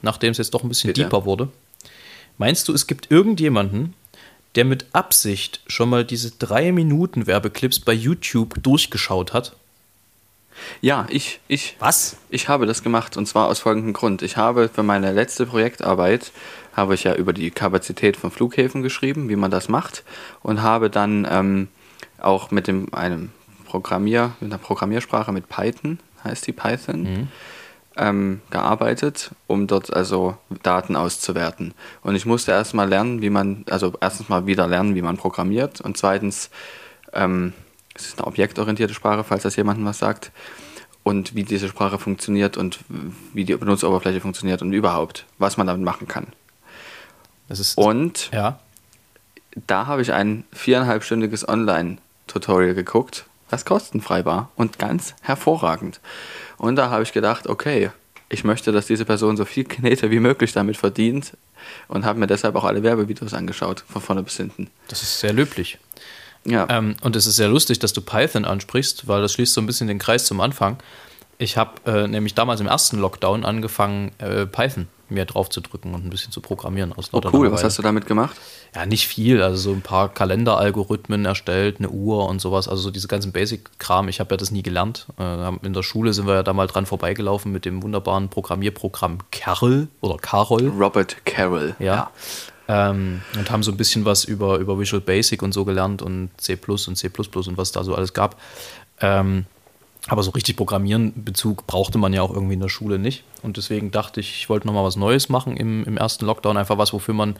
[0.01, 1.03] nachdem es jetzt doch ein bisschen Bitte?
[1.03, 1.49] deeper wurde.
[2.37, 3.93] Meinst du, es gibt irgendjemanden,
[4.55, 9.55] der mit Absicht schon mal diese drei Minuten Werbeclips bei YouTube durchgeschaut hat?
[10.81, 11.75] Ja, ich, ich.
[11.79, 12.17] Was?
[12.29, 14.23] Ich habe das gemacht und zwar aus folgendem Grund.
[14.23, 16.31] Ich habe für meine letzte Projektarbeit
[16.73, 20.03] habe ich ja über die Kapazität von Flughäfen geschrieben, wie man das macht
[20.41, 21.67] und habe dann ähm,
[22.19, 23.31] auch mit dem einem
[23.67, 27.27] Programmier, mit einer Programmiersprache mit Python, heißt die Python, mhm.
[27.97, 31.73] ähm, gearbeitet, um dort also Daten auszuwerten.
[32.01, 35.81] Und ich musste erstmal lernen, wie man, also erstens mal wieder lernen, wie man programmiert
[35.81, 36.49] und zweitens,
[37.13, 37.53] ähm,
[37.93, 40.31] es ist eine objektorientierte Sprache, falls das jemandem was sagt,
[41.03, 42.79] und wie diese Sprache funktioniert und
[43.33, 46.27] wie die Benutzeroberfläche funktioniert und überhaupt, was man damit machen kann.
[47.77, 48.59] Und ja.
[49.67, 55.99] da habe ich ein viereinhalbstündiges Online-Tutorial geguckt was kostenfrei war und ganz hervorragend.
[56.57, 57.91] Und da habe ich gedacht, okay,
[58.29, 61.37] ich möchte, dass diese Person so viel Knete wie möglich damit verdient
[61.87, 64.69] und habe mir deshalb auch alle Werbevideos angeschaut, von vorne bis hinten.
[64.89, 65.77] Das ist sehr löblich.
[66.45, 66.67] Ja.
[66.69, 69.65] Ähm, und es ist sehr lustig, dass du Python ansprichst, weil das schließt so ein
[69.65, 70.77] bisschen den Kreis zum Anfang.
[71.37, 75.93] Ich habe äh, nämlich damals im ersten Lockdown angefangen, äh, Python mehr drauf zu drücken
[75.93, 76.93] und ein bisschen zu programmieren.
[76.93, 78.35] Aus oh, cool, was hast du damit gemacht?
[78.75, 79.41] Ja, nicht viel.
[79.41, 82.67] Also so ein paar Kalenderalgorithmen erstellt, eine Uhr und sowas.
[82.67, 84.09] Also so diese ganzen Basic-Kram.
[84.09, 85.07] Ich habe ja das nie gelernt.
[85.19, 89.19] Äh, in der Schule sind wir ja da mal dran vorbeigelaufen mit dem wunderbaren Programmierprogramm
[89.31, 90.67] Carol oder Carol.
[90.69, 91.75] Robert Carroll.
[91.79, 91.85] Ja.
[91.85, 92.11] ja.
[92.69, 96.29] Ähm, und haben so ein bisschen was über, über Visual Basic und so gelernt und
[96.37, 98.35] C und C und was da so alles gab.
[98.99, 99.45] Ähm,
[100.07, 103.23] aber so richtig Programmieren-Bezug brauchte man ja auch irgendwie in der Schule nicht.
[103.43, 106.55] Und deswegen dachte ich, ich wollte nochmal was Neues machen im, im ersten Lockdown.
[106.55, 107.35] Einfach was, wofür man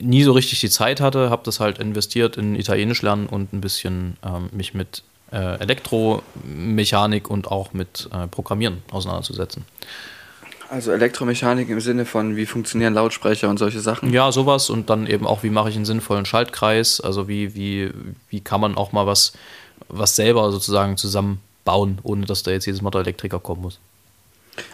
[0.00, 1.30] nie so richtig die Zeit hatte.
[1.30, 7.28] Habe das halt investiert in Italienisch lernen und ein bisschen ähm, mich mit äh, Elektromechanik
[7.28, 9.64] und auch mit äh, Programmieren auseinanderzusetzen.
[10.68, 14.12] Also Elektromechanik im Sinne von, wie funktionieren Lautsprecher und solche Sachen?
[14.12, 14.70] Ja, sowas.
[14.70, 17.00] Und dann eben auch, wie mache ich einen sinnvollen Schaltkreis?
[17.00, 17.90] Also wie, wie,
[18.30, 19.32] wie kann man auch mal was,
[19.88, 23.78] was selber sozusagen zusammen bauen, ohne dass da jetzt jedes Mal der Elektriker kommen muss.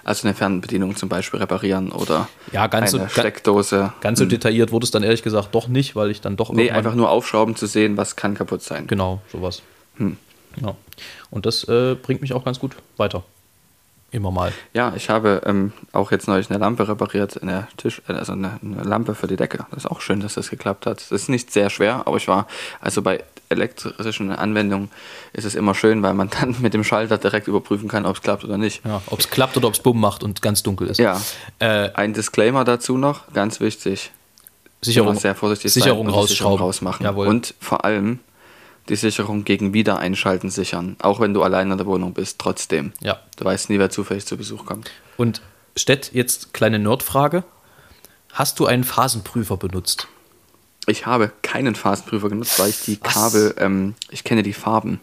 [0.05, 3.93] Also eine Fernbedienung zum Beispiel reparieren oder ja, ganz eine so, Steckdose.
[4.01, 6.53] Ganz so detailliert wurde es dann ehrlich gesagt doch nicht, weil ich dann doch.
[6.53, 8.87] Nee, einfach nur aufschrauben zu sehen, was kann kaputt sein.
[8.87, 9.63] Genau, sowas.
[9.97, 10.17] Hm.
[10.61, 10.77] Ja.
[11.31, 13.25] Und das äh, bringt mich auch ganz gut weiter.
[14.13, 14.53] Immer mal.
[14.75, 18.61] Ja, ich habe ähm, auch jetzt neulich eine Lampe repariert, eine Tisch, äh, also eine,
[18.63, 19.65] eine, Lampe für die Decke.
[19.71, 20.99] Das ist auch schön, dass das geklappt hat.
[20.99, 22.47] Das ist nicht sehr schwer, aber ich war,
[22.83, 24.91] also bei elektrischen Anwendungen
[25.33, 28.23] ist es immer schön, weil man dann mit dem Schalter direkt überprüfen kann, ob es
[28.23, 28.85] klappt oder nicht.
[28.85, 30.99] Ja, ob es klappt oder ob es Bumm macht und ganz dunkel ist.
[30.99, 31.19] Ja.
[31.59, 34.11] Äh, Ein Disclaimer dazu noch, ganz wichtig.
[34.83, 37.05] Sicherung, sehr vorsichtig Sicherung Sicherung rausmachen.
[37.05, 37.29] Jawohl.
[37.29, 38.19] Und vor allem
[38.93, 40.97] die Sicherung gegen Wiedereinschalten sichern.
[41.01, 42.93] Auch wenn du allein in der Wohnung bist, trotzdem.
[43.01, 43.21] Ja.
[43.37, 44.91] Du weißt nie, wer zufällig zu Besuch kommt.
[45.17, 45.41] Und
[45.77, 47.43] Stett, jetzt kleine Nerdfrage.
[48.33, 50.09] Hast du einen Phasenprüfer benutzt?
[50.87, 53.15] Ich habe keinen Phasenprüfer genutzt, weil ich die Was?
[53.15, 55.01] Kabel, ähm, ich kenne die Farben.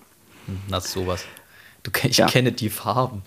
[0.67, 1.25] Na, sowas.
[1.81, 2.27] Du, ich ja.
[2.27, 3.23] kenne die Farben.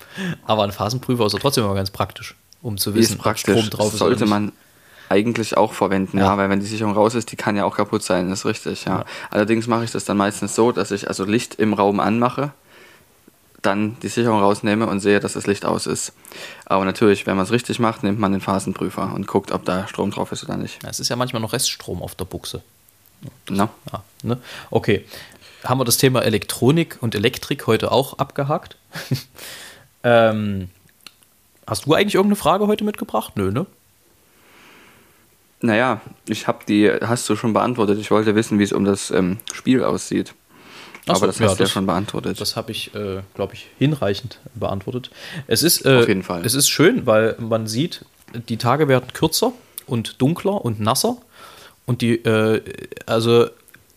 [0.46, 3.92] Aber ein Phasenprüfer ist ja trotzdem immer ganz praktisch, um zu wissen, ob Strom drauf
[3.92, 3.98] ist.
[3.98, 4.52] Sollte man
[5.12, 6.24] eigentlich auch verwenden, ja.
[6.24, 6.38] ja.
[6.38, 8.84] weil wenn die Sicherung raus ist, die kann ja auch kaputt sein, das ist richtig,
[8.86, 9.00] ja.
[9.00, 9.04] ja.
[9.30, 12.52] Allerdings mache ich das dann meistens so, dass ich also Licht im Raum anmache,
[13.60, 16.12] dann die Sicherung rausnehme und sehe, dass das Licht aus ist.
[16.64, 19.86] Aber natürlich, wenn man es richtig macht, nimmt man den Phasenprüfer und guckt, ob da
[19.86, 20.82] Strom drauf ist oder nicht.
[20.82, 22.62] Ja, es ist ja manchmal noch Reststrom auf der Buchse.
[23.48, 23.68] No.
[23.92, 24.38] Ja, ne?
[24.70, 25.04] Okay.
[25.64, 28.76] Haben wir das Thema Elektronik und Elektrik heute auch abgehakt?
[30.02, 30.70] ähm,
[31.66, 33.34] hast du eigentlich irgendeine Frage heute mitgebracht?
[33.36, 33.66] Nö, ne?
[35.62, 37.98] Naja, ich habe die, hast du schon beantwortet.
[37.98, 40.34] Ich wollte wissen, wie es um das ähm, Spiel aussieht.
[41.06, 42.40] So, Aber das hast ja, du ja schon beantwortet.
[42.40, 45.10] Das habe ich, äh, glaube ich, hinreichend beantwortet.
[45.48, 46.44] Es ist, äh, Auf jeden Fall.
[46.44, 48.04] Es ist schön, weil man sieht,
[48.48, 49.52] die Tage werden kürzer
[49.86, 51.16] und dunkler und nasser.
[51.86, 52.62] Und die, äh,
[53.06, 53.48] also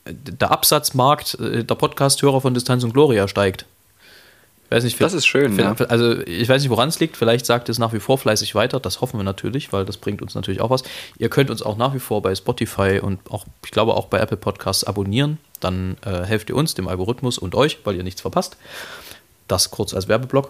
[0.08, 3.66] der Absatzmarkt äh, der Podcast-Hörer von Distanz und Gloria steigt.
[4.70, 5.58] Weiß nicht, das ist schön.
[5.58, 5.76] Ja.
[5.90, 7.18] Also ich weiß nicht, woran es liegt.
[7.18, 8.80] Vielleicht sagt es nach wie vor fleißig weiter.
[8.80, 10.84] Das hoffen wir natürlich, weil das bringt uns natürlich auch was.
[11.18, 14.20] Ihr könnt uns auch nach wie vor bei Spotify und auch, ich glaube, auch bei
[14.20, 15.38] Apple Podcasts abonnieren.
[15.60, 18.58] Dann äh, helft ihr uns, dem Algorithmus und euch, weil ihr nichts verpasst.
[19.48, 20.50] Das kurz als Werbeblock.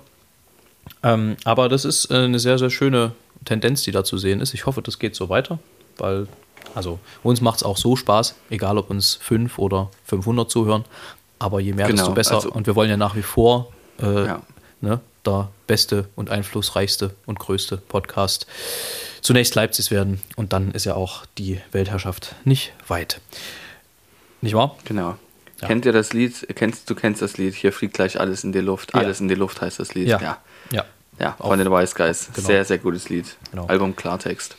[1.03, 3.11] Ähm, aber das ist äh, eine sehr, sehr schöne
[3.43, 4.53] Tendenz, die da zu sehen ist.
[4.53, 5.59] Ich hoffe, das geht so weiter,
[5.97, 6.27] weil
[6.73, 10.85] also uns macht es auch so Spaß, egal ob uns fünf oder 500 zuhören.
[11.37, 12.35] Aber je mehr, genau, desto besser.
[12.35, 14.41] Also, und wir wollen ja nach wie vor äh, ja.
[14.81, 18.45] ne, der beste und einflussreichste und größte Podcast
[19.21, 23.21] zunächst Leipzig werden und dann ist ja auch die Weltherrschaft nicht weit.
[24.41, 24.77] Nicht wahr?
[24.85, 25.17] Genau.
[25.61, 25.67] Ja.
[25.67, 26.47] Kennt ihr das Lied?
[26.55, 28.93] Kennst, du kennst das Lied, hier fliegt gleich alles in die Luft.
[28.93, 28.99] Ja.
[28.99, 30.07] Alles in die Luft heißt das Lied.
[30.07, 30.39] Ja.
[30.71, 30.85] Ja,
[31.19, 31.35] ja.
[31.39, 32.29] von den Wise Guys.
[32.33, 32.47] Genau.
[32.47, 33.35] Sehr, sehr gutes Lied.
[33.51, 33.65] Genau.
[33.67, 34.55] Album Klartext.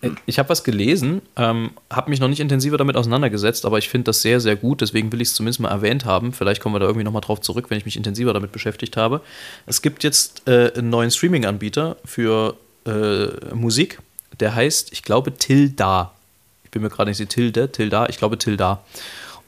[0.00, 3.88] Äh, ich habe was gelesen, ähm, habe mich noch nicht intensiver damit auseinandergesetzt, aber ich
[3.88, 4.80] finde das sehr, sehr gut.
[4.80, 6.32] Deswegen will ich es zumindest mal erwähnt haben.
[6.32, 9.20] Vielleicht kommen wir da irgendwie nochmal drauf zurück, wenn ich mich intensiver damit beschäftigt habe.
[9.66, 12.56] Es gibt jetzt äh, einen neuen Streaming-Anbieter für
[12.86, 14.00] äh, Musik.
[14.40, 16.12] Der heißt, ich glaube, Tilda.
[16.64, 18.82] Ich bin mir gerade nicht sicher, Tilde, Tilda, ich glaube Tilda.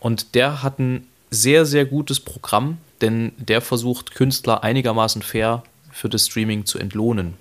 [0.00, 6.08] Und der hat ein sehr, sehr gutes Programm, denn der versucht, Künstler einigermaßen fair für
[6.08, 7.34] das Streaming zu entlohnen.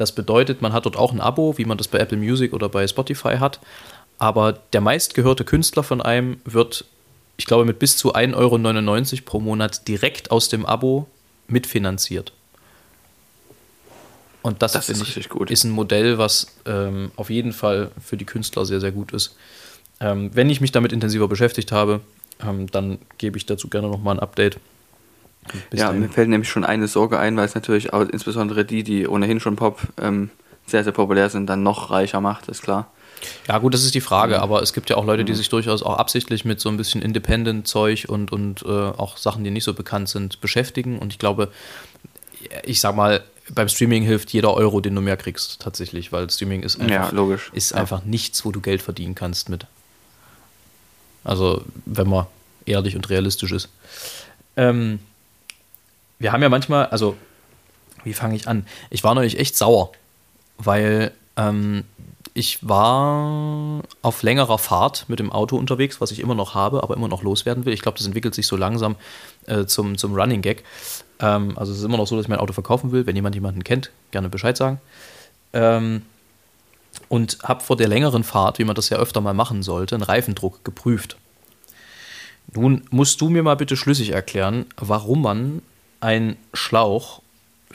[0.00, 2.70] Das bedeutet, man hat dort auch ein Abo, wie man das bei Apple Music oder
[2.70, 3.60] bei Spotify hat.
[4.16, 6.86] Aber der meistgehörte Künstler von einem wird,
[7.36, 11.06] ich glaube, mit bis zu 1,99 Euro pro Monat direkt aus dem Abo
[11.48, 12.32] mitfinanziert.
[14.40, 18.24] Und das, das ist, ich, ist, ein Modell, was ähm, auf jeden Fall für die
[18.24, 19.36] Künstler sehr, sehr gut ist.
[20.00, 22.00] Ähm, wenn ich mich damit intensiver beschäftigt habe,
[22.42, 24.56] ähm, dann gebe ich dazu gerne nochmal ein Update.
[25.72, 26.00] Ja, dahin.
[26.00, 29.40] mir fällt nämlich schon eine Sorge ein, weil es natürlich auch insbesondere die, die ohnehin
[29.40, 30.30] schon Pop ähm,
[30.66, 32.90] sehr, sehr populär sind, dann noch reicher macht, ist klar.
[33.48, 34.40] Ja, gut, das ist die Frage, ja.
[34.40, 37.02] aber es gibt ja auch Leute, die sich durchaus auch absichtlich mit so ein bisschen
[37.02, 40.98] Independent-Zeug und, und äh, auch Sachen, die nicht so bekannt sind, beschäftigen.
[40.98, 41.50] Und ich glaube,
[42.64, 46.62] ich sag mal, beim Streaming hilft jeder Euro, den du mehr kriegst, tatsächlich, weil Streaming
[46.62, 49.66] ist einfach, ja, Ist einfach nichts, wo du Geld verdienen kannst mit.
[51.24, 52.26] Also, wenn man
[52.64, 53.68] ehrlich und realistisch ist.
[54.56, 55.00] Ähm,
[56.20, 57.16] wir haben ja manchmal, also,
[58.04, 58.66] wie fange ich an?
[58.90, 59.90] Ich war neulich echt sauer,
[60.58, 61.84] weil ähm,
[62.34, 66.94] ich war auf längerer Fahrt mit dem Auto unterwegs, was ich immer noch habe, aber
[66.94, 67.72] immer noch loswerden will.
[67.72, 68.96] Ich glaube, das entwickelt sich so langsam
[69.46, 70.62] äh, zum, zum Running Gag.
[71.18, 73.06] Ähm, also es ist immer noch so, dass ich mein Auto verkaufen will.
[73.06, 74.80] Wenn jemand jemanden kennt, gerne Bescheid sagen.
[75.52, 76.02] Ähm,
[77.08, 80.04] und habe vor der längeren Fahrt, wie man das ja öfter mal machen sollte, einen
[80.04, 81.16] Reifendruck geprüft.
[82.54, 85.62] Nun musst du mir mal bitte schlüssig erklären, warum man
[86.00, 87.22] ein Schlauch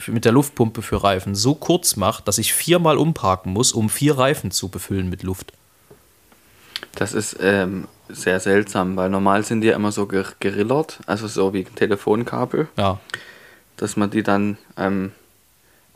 [0.06, 4.18] mit der Luftpumpe für Reifen so kurz macht, dass ich viermal umparken muss, um vier
[4.18, 5.52] Reifen zu befüllen mit Luft.
[6.94, 11.26] Das ist ähm, sehr seltsam, weil normal sind die ja immer so ger gerillert, also
[11.26, 12.68] so wie Telefonkabel.
[12.76, 13.00] Ja.
[13.76, 15.12] Dass man die dann ähm,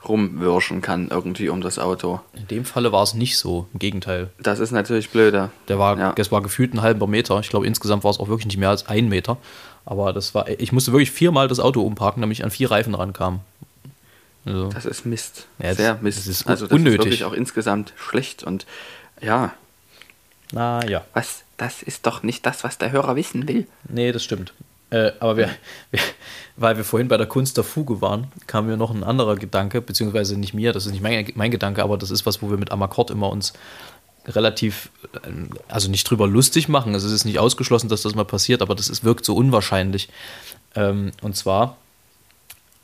[0.06, 2.20] rumwirschen kann irgendwie um das Auto.
[2.34, 4.30] In dem Falle war es nicht so, im Gegenteil.
[4.38, 5.50] Das ist natürlich blöder.
[5.68, 6.12] Der war, ja.
[6.12, 7.38] Das war gefühlt ein halber Meter.
[7.40, 9.36] Ich glaube, insgesamt war es auch wirklich nicht mehr als ein Meter.
[9.84, 12.94] Aber das war, ich musste wirklich viermal das Auto umparken, damit ich an vier Reifen
[12.94, 13.40] rankam.
[14.44, 15.46] Also, das ist Mist.
[15.58, 16.18] Ja, Sehr Mist.
[16.18, 16.98] Das ist also das unnötig.
[16.98, 18.66] ist wirklich auch insgesamt schlecht und
[19.20, 19.52] ja.
[20.52, 21.04] Na ja.
[21.12, 21.42] Was?
[21.56, 23.66] Das ist doch nicht das, was der Hörer wissen will.
[23.88, 24.54] Nee, das stimmt.
[24.90, 25.50] Äh, aber wir,
[25.90, 26.00] wir,
[26.56, 29.80] weil wir vorhin bei der Kunst der Fuge waren, kam mir noch ein anderer Gedanke,
[29.80, 32.56] beziehungsweise nicht mir, das ist nicht mein, mein Gedanke, aber das ist was, wo wir
[32.56, 33.52] mit Amakord immer uns
[34.26, 34.90] relativ,
[35.68, 36.94] also nicht drüber lustig machen.
[36.94, 40.08] Also es ist nicht ausgeschlossen, dass das mal passiert, aber das ist, wirkt so unwahrscheinlich.
[40.74, 41.76] Ähm, und zwar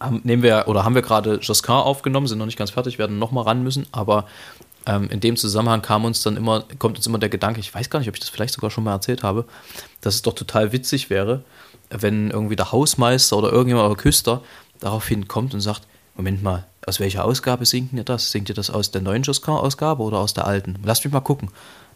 [0.01, 3.19] haben, nehmen wir oder haben wir gerade Josquin aufgenommen, sind noch nicht ganz fertig, werden
[3.19, 4.27] noch mal ran müssen, aber
[4.87, 7.91] ähm, in dem Zusammenhang kam uns dann immer, kommt uns immer der Gedanke, ich weiß
[7.91, 9.45] gar nicht, ob ich das vielleicht sogar schon mal erzählt habe,
[10.01, 11.43] dass es doch total witzig wäre,
[11.91, 14.43] wenn irgendwie der Hausmeister oder irgendjemand oder Küster
[14.81, 15.83] daraufhin kommt und sagt,
[16.17, 18.31] Moment mal, aus welcher Ausgabe singt ihr das?
[18.31, 20.77] Singt ihr das aus der neuen Ausgabe oder aus der alten?
[20.85, 21.51] Lasst mich mal gucken.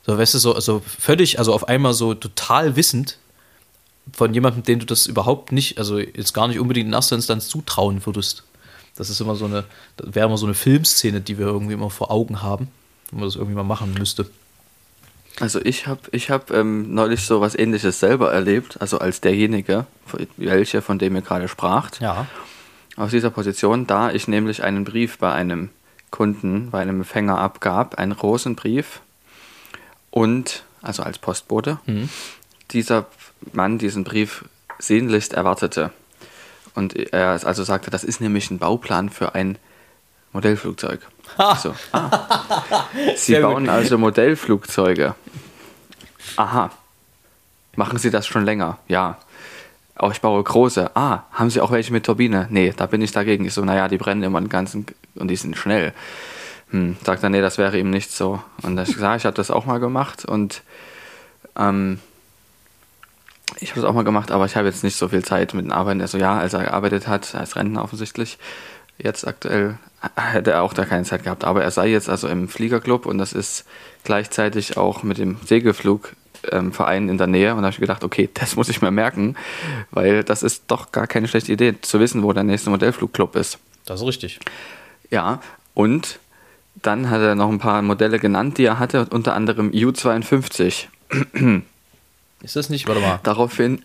[0.05, 3.19] So, weißt du, so also völlig, also auf einmal so total wissend
[4.13, 7.49] von jemandem, den du das überhaupt nicht, also jetzt gar nicht unbedingt in erster Instanz
[7.49, 8.43] zutrauen würdest.
[8.97, 9.65] Das ist immer so eine,
[9.97, 12.69] das wäre immer so eine Filmszene, die wir irgendwie immer vor Augen haben,
[13.11, 14.27] wenn man das irgendwie mal machen müsste.
[15.39, 19.87] Also ich habe ich hab, ähm, neulich so was ähnliches selber erlebt, also als derjenige,
[20.37, 22.01] welcher von dem ihr gerade spracht.
[22.01, 22.27] Ja.
[22.97, 25.71] Aus dieser Position, da ich nämlich einen Brief bei einem
[26.11, 29.01] Kunden, bei einem Empfänger abgab, einen großen Brief
[30.11, 32.09] und, also als Postbote, mhm.
[32.73, 33.07] dieser
[33.53, 34.45] Mann diesen Brief
[34.79, 35.93] sehnlichst erwartete.
[36.75, 39.59] Und er also sagte, das ist nämlich ein Bauplan für ein
[40.33, 41.01] Modellflugzeug.
[41.63, 42.87] So, ah.
[43.17, 43.73] Sie bauen gut.
[43.73, 45.15] also Modellflugzeuge.
[46.37, 46.71] Aha.
[47.77, 48.79] Machen Sie das schon länger?
[48.89, 49.19] Ja.
[50.01, 50.97] Auch ich baue große.
[50.97, 52.47] Ah, haben Sie auch welche mit Turbine?
[52.49, 53.45] Nee, da bin ich dagegen.
[53.45, 55.93] Ich so, naja, die brennen immer den ganzen und die sind schnell.
[56.71, 58.43] Hm, sagt er, nee, das wäre ihm nicht so.
[58.63, 60.63] Und ich sage, ich habe das auch mal gemacht und
[61.55, 62.01] ähm,
[63.59, 65.67] ich habe es auch mal gemacht, aber ich habe jetzt nicht so viel Zeit mit
[65.67, 66.01] dem Arbeiten.
[66.01, 68.39] Also ja, als er gearbeitet hat, als Rentner offensichtlich,
[68.97, 69.77] jetzt aktuell
[70.17, 71.45] hätte er auch da keine Zeit gehabt.
[71.45, 73.67] Aber er sei jetzt also im Fliegerclub und das ist
[74.05, 76.20] gleichzeitig auch mit dem Segelflugverein
[76.51, 76.73] ähm,
[77.09, 77.53] in der Nähe.
[77.53, 79.37] Und da habe ich gedacht, okay, das muss ich mir merken,
[79.91, 83.59] weil das ist doch gar keine schlechte Idee, zu wissen, wo der nächste Modellflugclub ist.
[83.87, 84.41] Das ist richtig.
[85.11, 85.41] Ja,
[85.75, 86.19] und
[86.83, 90.87] dann hat er noch ein paar Modelle genannt, die er hatte, unter anderem U-52.
[92.43, 92.89] Ist das nicht?
[92.89, 93.21] Warte mal.
[93.23, 93.85] Daraufhin,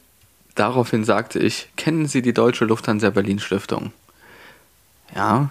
[0.56, 3.91] daraufhin sagte ich, kennen Sie die Deutsche Lufthansa Berlin Stiftung?
[5.14, 5.49] Ja,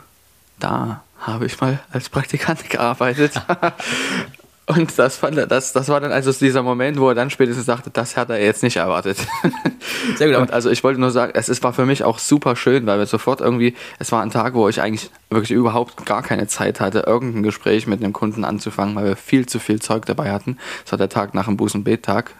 [0.58, 3.32] da habe ich mal als Praktikant gearbeitet.
[4.66, 7.66] Und das, fand er, das, das war dann also dieser Moment, wo er dann spätestens
[7.66, 9.18] sagte, das hat er jetzt nicht erwartet.
[10.16, 10.38] Sehr gut.
[10.38, 12.98] Und also ich wollte nur sagen, es ist, war für mich auch super schön, weil
[12.98, 16.80] wir sofort irgendwie, es war ein Tag, wo ich eigentlich wirklich überhaupt gar keine Zeit
[16.80, 20.56] hatte, irgendein Gespräch mit einem Kunden anzufangen, weil wir viel zu viel Zeug dabei hatten.
[20.86, 21.74] Es war der Tag nach dem Buß-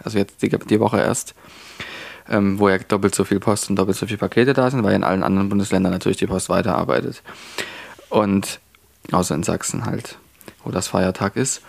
[0.03, 1.35] also jetzt die, die Woche erst,
[2.31, 4.95] ähm, wo ja doppelt so viel Post und doppelt so viele Pakete da sind, weil
[4.95, 7.23] in allen anderen Bundesländern natürlich die Post weiterarbeitet.
[8.09, 8.61] Und
[9.13, 10.17] außer in Sachsen halt,
[10.65, 11.61] wo das Feiertag ist.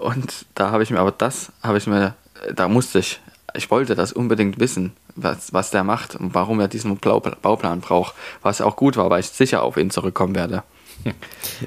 [0.00, 2.14] Und da habe ich mir aber das, habe ich mir,
[2.54, 3.20] da musste ich,
[3.54, 8.14] ich wollte das unbedingt wissen, was, was der macht und warum er diesen Bauplan braucht.
[8.42, 10.62] Was auch gut war, weil ich sicher auf ihn zurückkommen werde.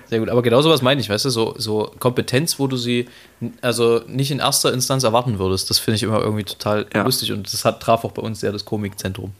[0.09, 3.07] Sehr gut, aber genau sowas meine ich, weißt du, so, so Kompetenz, wo du sie
[3.61, 7.03] also nicht in erster Instanz erwarten würdest, das finde ich immer irgendwie total ja.
[7.03, 9.32] lustig und das hat, traf auch bei uns sehr das Komikzentrum.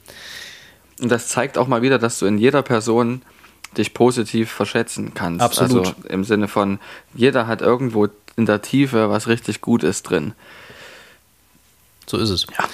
[1.02, 3.22] Und das zeigt auch mal wieder, dass du in jeder Person
[3.78, 5.42] dich positiv verschätzen kannst.
[5.42, 5.88] Absolut.
[5.88, 6.80] Also im Sinne von,
[7.14, 10.34] jeder hat irgendwo in der Tiefe was richtig Gutes drin.
[12.08, 12.46] So ist es.
[12.58, 12.68] Ja.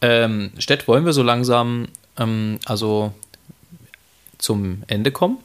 [0.00, 3.12] Ähm, Stett, wollen wir so langsam ähm, also
[4.38, 5.38] zum Ende kommen?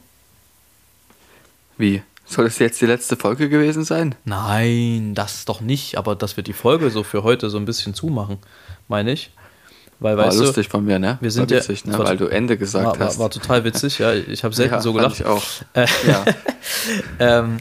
[1.78, 2.04] Wie?
[2.26, 4.16] Soll es jetzt die letzte Folge gewesen sein?
[4.24, 7.94] Nein, das doch nicht, aber dass wir die Folge so für heute so ein bisschen
[7.94, 8.38] zumachen,
[8.88, 9.32] meine ich.
[10.02, 11.20] Weil, war lustig du, von mir, ne?
[11.22, 11.98] Wir sind war witzig, ne?
[11.98, 13.20] weil du Ende gesagt war, hast.
[13.20, 14.14] War, war, total witzig, ja.
[14.14, 15.20] Ich habe selten ja, so gelacht.
[15.20, 15.44] Ich auch.
[15.74, 16.26] Äh, ja.
[17.20, 17.58] ähm,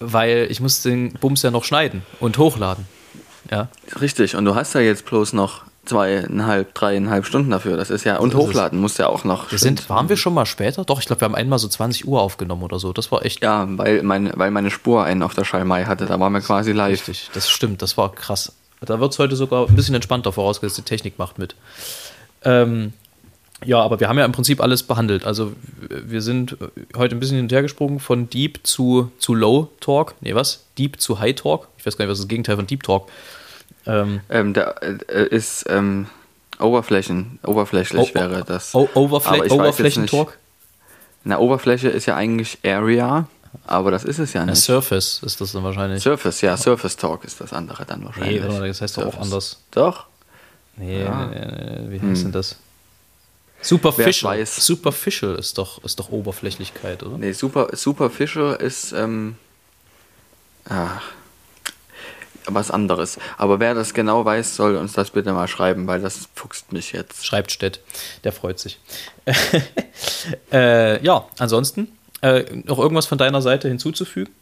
[0.00, 2.88] weil ich muss den Bums ja noch schneiden und hochladen.
[3.48, 3.68] Ja.
[4.00, 7.76] Richtig, und du hast ja jetzt bloß noch zweieinhalb, dreieinhalb Stunden dafür.
[7.76, 9.52] Das ist ja, und hochladen muss ja auch noch.
[9.52, 10.84] Wir sind, waren wir schon mal später?
[10.84, 12.92] Doch, ich glaube, wir haben einmal so 20 Uhr aufgenommen oder so.
[12.92, 13.40] Das war echt.
[13.40, 16.06] Ja, weil, mein, weil meine Spur einen auf der Schalmei hatte.
[16.06, 16.98] Da waren wir quasi live.
[17.08, 18.52] Richtig, das stimmt, das war krass.
[18.86, 21.54] Da wird es heute sogar ein bisschen entspannter, vorausgesetzt die Technik macht mit.
[22.44, 22.92] Ähm,
[23.64, 25.24] ja, aber wir haben ja im Prinzip alles behandelt.
[25.24, 25.52] Also
[25.88, 26.56] wir sind
[26.96, 30.14] heute ein bisschen hinterhergesprungen von Deep zu, zu Low Talk.
[30.20, 30.64] Nee, was?
[30.78, 31.68] Deep zu High Talk.
[31.78, 33.08] Ich weiß gar nicht, was das Gegenteil von Deep Talk.
[33.86, 36.06] Ähm, ähm, da äh, ist ähm,
[36.58, 38.74] Oberflächen, oberflächlich oh, wäre das.
[38.74, 40.38] Oh, Oberfläch Oberflächentalk?
[41.24, 43.28] Na, Oberfläche ist ja eigentlich Area,
[43.66, 44.56] aber das ist es ja nicht.
[44.56, 46.02] Ja, Surface ist das dann wahrscheinlich.
[46.02, 48.42] Surface, ja, Surface Talk ist das andere dann wahrscheinlich.
[48.42, 49.60] Nee, das heißt doch auch anders.
[49.70, 50.06] Doch?
[50.76, 51.26] Nee, ja.
[51.26, 52.22] nee, nee, wie heißt hm.
[52.24, 52.56] denn das?
[53.60, 54.44] Superficial.
[54.44, 57.18] Superficial ist doch, ist doch Oberflächlichkeit, oder?
[57.18, 59.36] Nee, super, Superficial ist ähm,
[60.68, 61.00] ah,
[62.46, 63.18] was anderes.
[63.38, 66.92] Aber wer das genau weiß, soll uns das bitte mal schreiben, weil das fuchst mich
[66.92, 67.24] jetzt.
[67.24, 67.80] Schreibt Stett,
[68.24, 68.80] der freut sich.
[70.52, 71.88] äh, ja, ansonsten
[72.22, 74.32] äh, noch irgendwas von deiner Seite hinzuzufügen?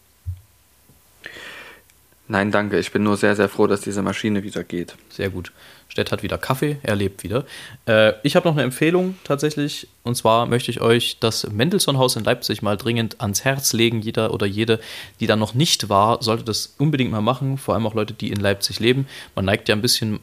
[2.30, 2.78] Nein, danke.
[2.78, 4.94] Ich bin nur sehr, sehr froh, dass diese Maschine wieder geht.
[5.08, 5.50] Sehr gut.
[5.88, 7.44] Stett hat wieder Kaffee, er lebt wieder.
[7.86, 9.88] Äh, ich habe noch eine Empfehlung tatsächlich.
[10.04, 14.00] Und zwar möchte ich euch das Mendelssohn-Haus in Leipzig mal dringend ans Herz legen.
[14.00, 14.78] Jeder oder jede,
[15.18, 17.58] die da noch nicht war, sollte das unbedingt mal machen.
[17.58, 19.08] Vor allem auch Leute, die in Leipzig leben.
[19.34, 20.20] Man neigt ja ein bisschen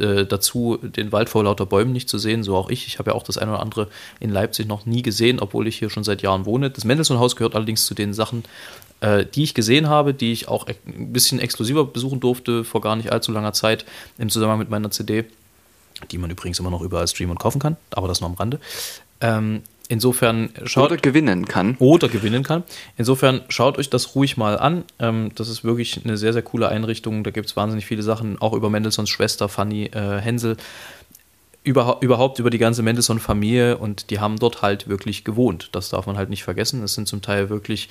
[0.00, 2.42] äh, dazu, den Wald vor lauter Bäumen nicht zu sehen.
[2.42, 2.86] So auch ich.
[2.86, 3.88] Ich habe ja auch das eine oder andere
[4.20, 6.70] in Leipzig noch nie gesehen, obwohl ich hier schon seit Jahren wohne.
[6.70, 8.44] Das Mendelssohn-Haus gehört allerdings zu den Sachen,
[9.00, 12.96] äh, die ich gesehen habe, die ich auch ein bisschen exklusiver besuchen durfte vor gar
[12.96, 13.84] nicht allzu langer Zeit
[14.18, 15.24] im Zusammenhang mit meiner CD,
[16.10, 18.60] die man übrigens immer noch überall streamen und kaufen kann, aber das nur am Rande.
[19.20, 20.92] Ähm, insofern schaut.
[20.92, 21.76] Oder gewinnen kann.
[21.78, 22.62] Oder gewinnen kann.
[22.96, 24.84] Insofern schaut euch das ruhig mal an.
[24.98, 27.24] Ähm, das ist wirklich eine sehr, sehr coole Einrichtung.
[27.24, 30.56] Da gibt es wahnsinnig viele Sachen, auch über Mendelssohns Schwester Fanny äh, Hensel.
[31.64, 35.70] Überha überhaupt über die ganze Mendelssohn-Familie und die haben dort halt wirklich gewohnt.
[35.72, 36.82] Das darf man halt nicht vergessen.
[36.82, 37.88] Es sind zum Teil wirklich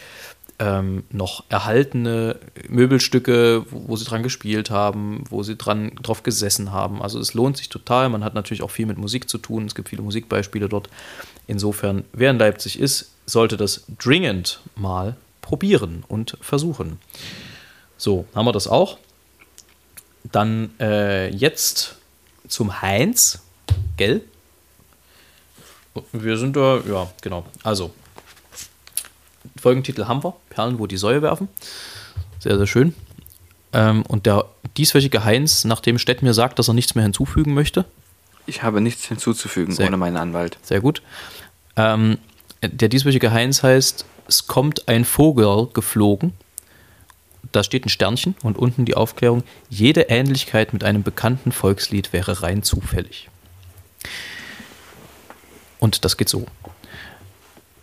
[0.59, 2.37] ähm, noch erhaltene
[2.67, 7.01] Möbelstücke, wo, wo, sie dran gespielt haben, wo sie dran drauf gesessen haben.
[7.01, 8.09] Also es lohnt sich total.
[8.09, 9.65] Man hat natürlich auch viel mit Musik zu tun.
[9.65, 10.89] Es gibt viele Musikbeispiele dort.
[11.47, 16.99] Insofern, wer in Leipzig ist, sollte das dringend mal probieren und versuchen.
[17.97, 18.97] So, haben wir das auch.
[20.31, 21.95] Dann äh, jetzt
[22.47, 23.41] zum Heinz,
[23.95, 24.21] gell?
[26.11, 27.45] Wir sind da, ja, genau.
[27.63, 27.91] Also,
[29.59, 31.47] Folgentitel haben wir: Perlen, wo die Säue werfen.
[32.39, 32.93] Sehr, sehr schön.
[33.73, 34.45] Ähm, und der
[34.75, 37.85] dieswöchige Heinz, nachdem Stett mir sagt, dass er nichts mehr hinzufügen möchte.
[38.47, 40.57] Ich habe nichts hinzuzufügen sehr, ohne meinen Anwalt.
[40.63, 41.01] Sehr gut.
[41.75, 42.17] Ähm,
[42.63, 46.33] der dieswöchige Heinz heißt: Es kommt ein Vogel geflogen.
[47.51, 52.41] Da steht ein Sternchen und unten die Aufklärung: Jede Ähnlichkeit mit einem bekannten Volkslied wäre
[52.41, 53.29] rein zufällig.
[55.79, 56.47] Und das geht so.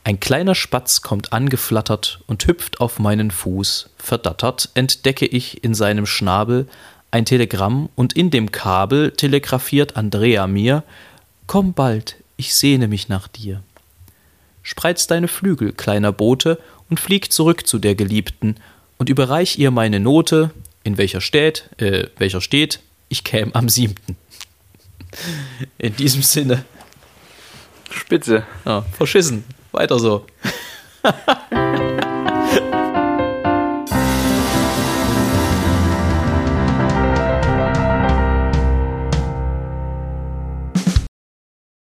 [0.06, 3.88] Ein kleiner Spatz kommt angeflattert und hüpft auf meinen Fuß.
[3.96, 6.68] Verdattert entdecke ich in seinem Schnabel
[7.14, 10.82] ein Telegramm und in dem Kabel telegrafiert Andrea mir:
[11.46, 13.62] Komm bald, ich sehne mich nach dir.
[14.64, 16.58] Spreiz deine Flügel, kleiner Bote,
[16.90, 18.56] und flieg zurück zu der Geliebten
[18.98, 20.50] und überreich ihr meine Note,
[20.82, 24.16] in welcher steht, äh, welcher steht, ich käm am siebten.
[25.78, 26.64] In diesem Sinne.
[27.90, 28.44] Spitze.
[28.64, 29.44] Ja, verschissen.
[29.70, 30.26] Weiter so.